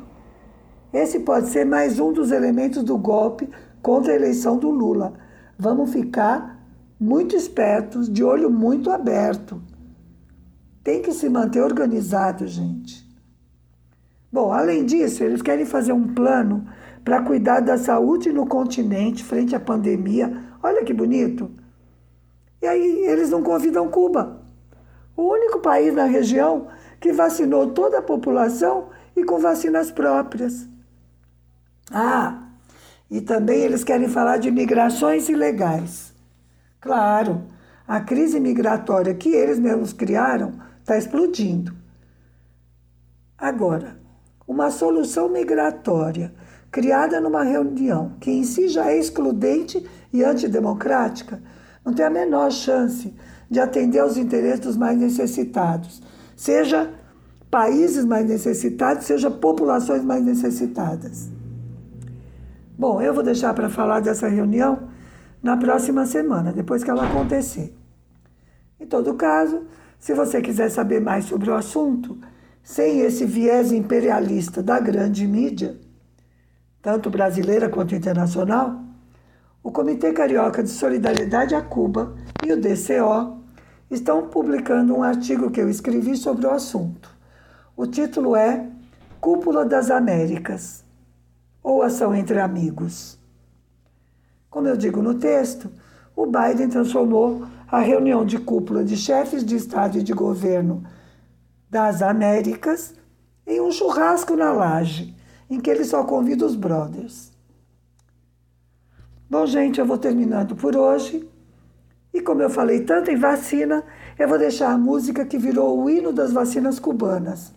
Esse 0.94 1.22
pode 1.22 1.48
ser 1.48 1.66
mais 1.66 2.00
um 2.00 2.14
dos 2.14 2.32
elementos 2.32 2.84
do 2.84 2.96
golpe 2.96 3.50
contra 3.82 4.14
a 4.14 4.16
eleição 4.16 4.56
do 4.56 4.70
Lula. 4.70 5.16
Vamos 5.58 5.92
ficar 5.92 6.64
muito 7.00 7.36
espertos, 7.36 8.08
de 8.08 8.24
olho 8.24 8.52
muito 8.52 8.92
aberto. 8.92 9.60
Tem 10.88 11.02
que 11.02 11.12
se 11.12 11.28
manter 11.28 11.62
organizado, 11.62 12.48
gente. 12.48 13.06
Bom, 14.32 14.54
além 14.54 14.86
disso, 14.86 15.22
eles 15.22 15.42
querem 15.42 15.66
fazer 15.66 15.92
um 15.92 16.14
plano 16.14 16.66
para 17.04 17.22
cuidar 17.24 17.60
da 17.60 17.78
saúde 17.78 18.32
no 18.32 18.48
continente 18.48 19.22
frente 19.22 19.54
à 19.54 19.60
pandemia. 19.60 20.32
Olha 20.64 20.86
que 20.86 20.94
bonito. 20.94 21.52
E 22.62 22.66
aí 22.66 23.06
eles 23.06 23.30
não 23.30 23.44
convidam 23.44 23.90
Cuba. 23.90 24.40
O 25.14 25.24
único 25.24 25.60
país 25.60 25.94
na 25.94 26.06
região 26.06 26.70
que 27.02 27.12
vacinou 27.12 27.72
toda 27.72 28.00
a 28.00 28.02
população 28.02 28.88
e 29.14 29.26
com 29.26 29.40
vacinas 29.40 29.92
próprias. 29.92 30.70
Ah, 31.92 32.48
e 33.12 33.20
também 33.20 33.60
eles 33.60 33.84
querem 33.84 34.08
falar 34.08 34.38
de 34.38 34.50
migrações 34.50 35.28
ilegais. 35.28 36.14
Claro, 36.80 37.44
a 37.86 38.00
crise 38.00 38.40
migratória 38.40 39.14
que 39.14 39.28
eles 39.28 39.60
mesmos 39.60 39.92
criaram 39.92 40.66
está 40.88 40.98
explodindo. 40.98 41.74
Agora, 43.38 44.00
uma 44.48 44.72
solução 44.72 45.28
migratória 45.28 46.34
criada 46.72 47.20
numa 47.20 47.44
reunião 47.44 48.14
que 48.22 48.32
em 48.32 48.44
si 48.46 48.70
já 48.70 48.90
é 48.90 48.98
excludente 48.98 49.86
e 50.14 50.24
antidemocrática 50.24 51.42
não 51.84 51.94
tem 51.94 52.06
a 52.06 52.10
menor 52.10 52.50
chance 52.52 53.14
de 53.52 53.60
atender 53.60 54.00
aos 54.00 54.16
interesses 54.16 54.62
dos 54.62 54.78
mais 54.78 54.98
necessitados, 54.98 56.02
seja 56.38 56.90
países 57.52 58.06
mais 58.06 58.26
necessitados, 58.26 59.06
seja 59.06 59.30
populações 59.30 60.06
mais 60.06 60.24
necessitadas. 60.24 61.30
Bom, 62.78 63.02
eu 63.02 63.14
vou 63.14 63.24
deixar 63.24 63.54
para 63.54 63.70
falar 63.70 64.00
dessa 64.00 64.30
reunião 64.30 64.88
na 65.44 65.58
próxima 65.58 66.06
semana, 66.06 66.54
depois 66.54 66.82
que 66.82 66.90
ela 66.90 67.08
acontecer. 67.08 67.76
Em 68.80 68.86
todo 68.86 69.14
caso, 69.16 69.64
se 70.00 70.14
você 70.14 70.42
quiser 70.42 70.70
saber 70.70 71.02
mais 71.02 71.26
sobre 71.26 71.50
o 71.50 71.56
assunto, 71.56 72.18
sem 72.64 73.02
esse 73.02 73.26
viés 73.26 73.72
imperialista 73.72 74.62
da 74.62 74.80
grande 74.80 75.26
mídia, 75.26 75.78
tanto 76.82 77.10
brasileira 77.10 77.70
quanto 77.70 77.96
internacional, 77.96 78.82
o 79.64 79.72
Comitê 79.72 80.14
Carioca 80.14 80.64
de 80.64 80.70
Solidariedade 80.70 81.56
a 81.56 81.62
Cuba 81.62 82.16
e 82.46 82.52
o 82.52 82.60
DCO 82.60 83.42
estão 83.90 84.28
publicando 84.28 84.96
um 84.96 85.04
artigo 85.04 85.50
que 85.50 85.60
eu 85.60 85.70
escrevi 85.70 86.16
sobre 86.16 86.46
o 86.46 86.52
assunto. 86.52 87.10
O 87.76 87.86
título 87.86 88.36
é 88.36 88.70
Cúpula 89.20 89.66
das 89.66 89.90
Américas 89.90 90.84
ou 91.62 91.82
ação 91.82 92.16
entre 92.16 92.40
amigos. 92.40 93.18
Como 94.50 94.68
eu 94.68 94.78
digo 94.78 95.02
no 95.02 95.16
texto, 95.16 95.70
o 96.18 96.26
Biden 96.26 96.68
transformou 96.68 97.46
a 97.68 97.80
reunião 97.80 98.26
de 98.26 98.40
cúpula 98.40 98.84
de 98.84 98.98
chefes 98.98 99.46
de 99.46 99.56
Estado 99.56 100.00
e 100.00 100.04
de 100.04 100.14
governo 100.14 100.84
das 101.70 102.02
Américas 102.02 102.96
em 103.46 103.62
um 103.62 103.72
churrasco 103.72 104.36
na 104.36 104.52
laje, 104.52 105.16
em 105.48 105.60
que 105.60 105.70
ele 105.70 105.86
só 105.86 106.04
convida 106.04 106.44
os 106.44 106.56
brothers. 106.56 107.32
Bom, 109.30 109.46
gente, 109.46 109.80
eu 109.80 109.86
vou 109.86 110.00
terminando 110.00 110.56
por 110.56 110.76
hoje. 110.76 111.30
E 112.12 112.20
como 112.20 112.42
eu 112.42 112.50
falei 112.50 112.84
tanto 112.84 113.12
em 113.12 113.16
vacina, 113.16 113.84
eu 114.18 114.28
vou 114.28 114.40
deixar 114.40 114.72
a 114.72 114.78
música 114.78 115.24
que 115.24 115.38
virou 115.38 115.80
o 115.80 115.88
hino 115.88 116.12
das 116.12 116.34
vacinas 116.34 116.80
cubanas. 116.80 117.54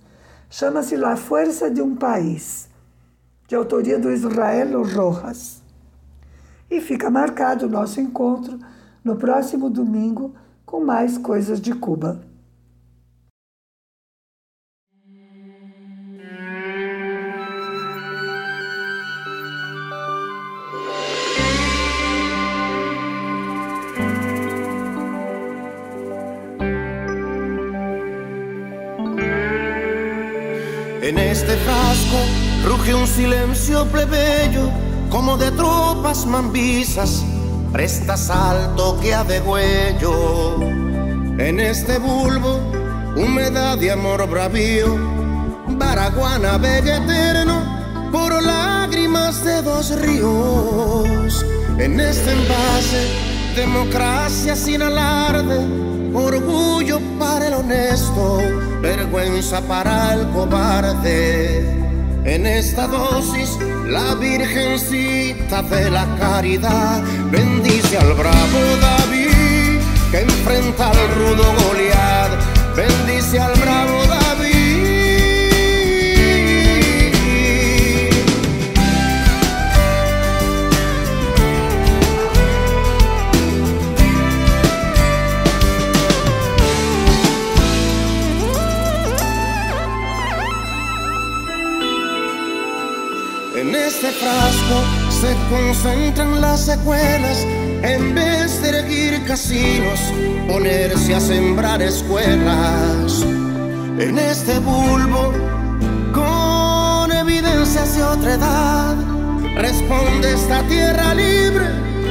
Chama-se 0.51 0.96
La 0.96 1.16
Fuerza 1.16 1.70
de 1.70 1.81
um 1.81 1.96
País 1.96 2.68
de 3.49 3.55
autoria 3.55 3.99
do 3.99 4.12
Israel 4.12 4.83
Rojas. 4.83 5.60
E 6.71 6.81
fica 6.81 7.11
marcado 7.11 7.67
o 7.67 7.69
nosso 7.69 8.01
encontro 8.01 8.59
no 9.03 9.17
próximo 9.17 9.69
domingo 9.69 10.35
com 10.65 10.85
mais 10.85 11.19
coisas 11.19 11.61
de 11.61 11.75
Cuba. 11.75 12.21
En 31.03 31.19
este 31.19 31.57
frasco 31.57 32.17
Ruge 32.65 32.95
un 32.95 33.07
silencio 33.07 33.85
plebeyo 33.87 34.89
como 35.11 35.37
de 35.37 35.51
tropas 35.51 36.25
mambisas 36.25 37.25
presta 37.73 38.16
salto 38.16 38.99
que 39.01 39.14
ha 39.14 39.25
de 39.25 39.40
huello. 39.40 40.61
En 41.38 41.61
este 41.61 41.99
bulbo, 41.99 42.61
humedad 43.16 43.79
de 43.79 43.90
amor 43.90 44.29
bravío, 44.29 44.96
Baraguana 45.68 46.59
bella 46.59 46.96
eterno, 46.96 48.11
por 48.12 48.42
lágrimas 48.42 49.44
de 49.44 49.62
dos 49.62 49.90
ríos. 50.01 51.44
En 51.79 51.99
este 51.99 52.33
envase, 52.33 53.09
democracia 53.57 54.55
sin 54.55 54.83
alarde, 54.83 55.59
orgullo 56.12 57.01
para 57.18 57.49
el 57.49 57.55
honesto, 57.55 58.38
vergüenza 58.83 59.61
para 59.62 60.14
el 60.14 60.29
cobarde. 60.29 61.81
En 62.25 62.46
esta 62.46 62.87
dosis, 62.87 63.57
la 63.90 64.14
Virgencita 64.14 65.62
de 65.62 65.90
la 65.90 66.07
Caridad 66.16 67.03
bendice 67.31 67.98
al 67.98 68.14
bravo 68.14 68.61
David 68.81 69.81
que 70.11 70.20
enfrenta 70.20 70.90
al 70.90 71.09
rudo 71.14 71.44
Goliat. 71.62 72.31
Bendice 72.76 73.38
al 73.38 73.53
bravo 73.59 73.98
David. 73.98 74.10
En 94.11 94.16
este 94.16 94.27
frasco 94.27 94.83
se 95.20 95.37
concentran 95.49 96.40
las 96.40 96.64
secuelas. 96.64 97.46
En 97.83 98.12
vez 98.12 98.61
de 98.61 98.70
erguir 98.70 99.25
casinos, 99.25 100.01
ponerse 100.49 101.14
a 101.14 101.20
sembrar 101.20 101.81
escuelas. 101.81 103.23
En 103.99 104.18
este 104.18 104.59
bulbo, 104.59 105.33
con 106.12 107.12
evidencias 107.12 107.94
de 107.94 108.03
otra 108.03 108.35
edad, 108.35 108.96
responde 109.55 110.35
esta 110.35 110.64
tierra 110.64 111.14
libre. 111.14 111.66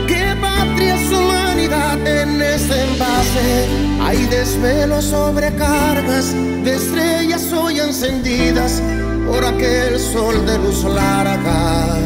¿Qué 0.07 0.38
patria 0.39 0.95
es 0.95 1.12
humanidad 1.12 2.07
en 2.07 2.41
este 2.41 2.81
envase? 2.81 3.67
Hay 4.01 4.25
desvelos 4.27 5.03
sobre 5.03 5.53
cargas 5.55 6.33
de 6.33 6.75
estrellas 6.75 7.51
hoy 7.51 7.81
encendidas 7.81 8.81
por 9.29 9.45
aquel 9.45 9.99
sol 9.99 10.45
de 10.45 10.57
luz 10.57 10.83
larga. 10.83 11.97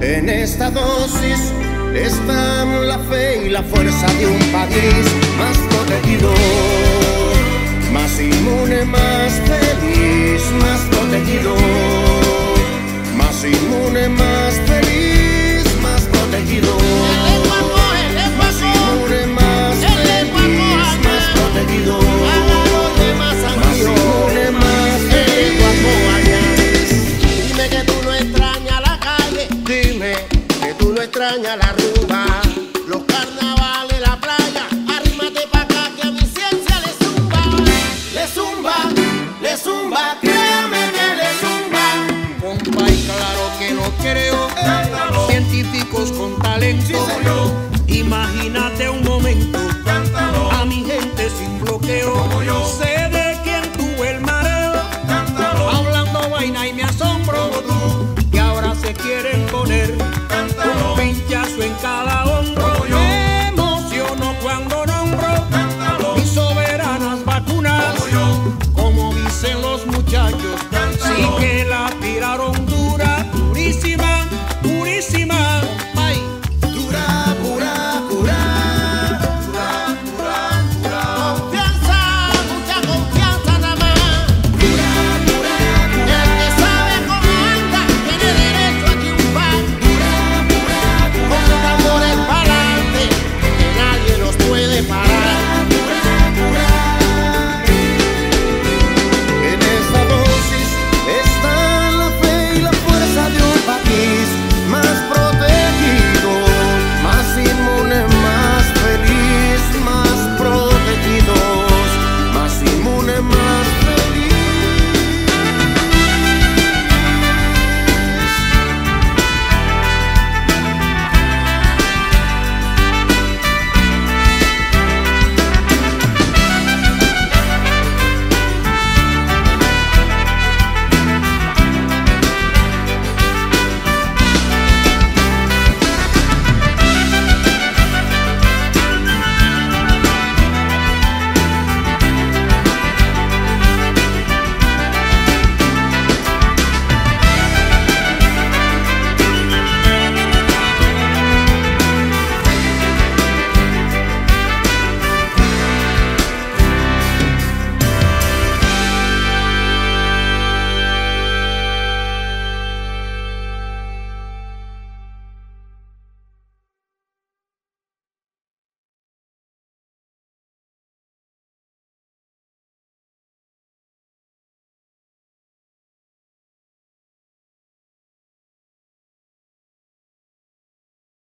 En 0.00 0.28
esta 0.28 0.70
dosis 0.70 1.40
están 1.94 2.88
la 2.88 2.98
fe 3.10 3.46
y 3.46 3.48
la 3.50 3.62
fuerza 3.62 4.06
de 4.18 4.26
un 4.26 4.42
país 4.56 5.04
más 5.38 5.56
protegido, 5.72 6.30
más 7.92 8.12
inmune, 8.20 8.84
más 8.84 9.32
feliz, 9.50 10.42
más 10.62 10.80
protegido, 10.92 11.54
más 13.16 13.36
inmune, 13.44 14.08
más 14.08 14.31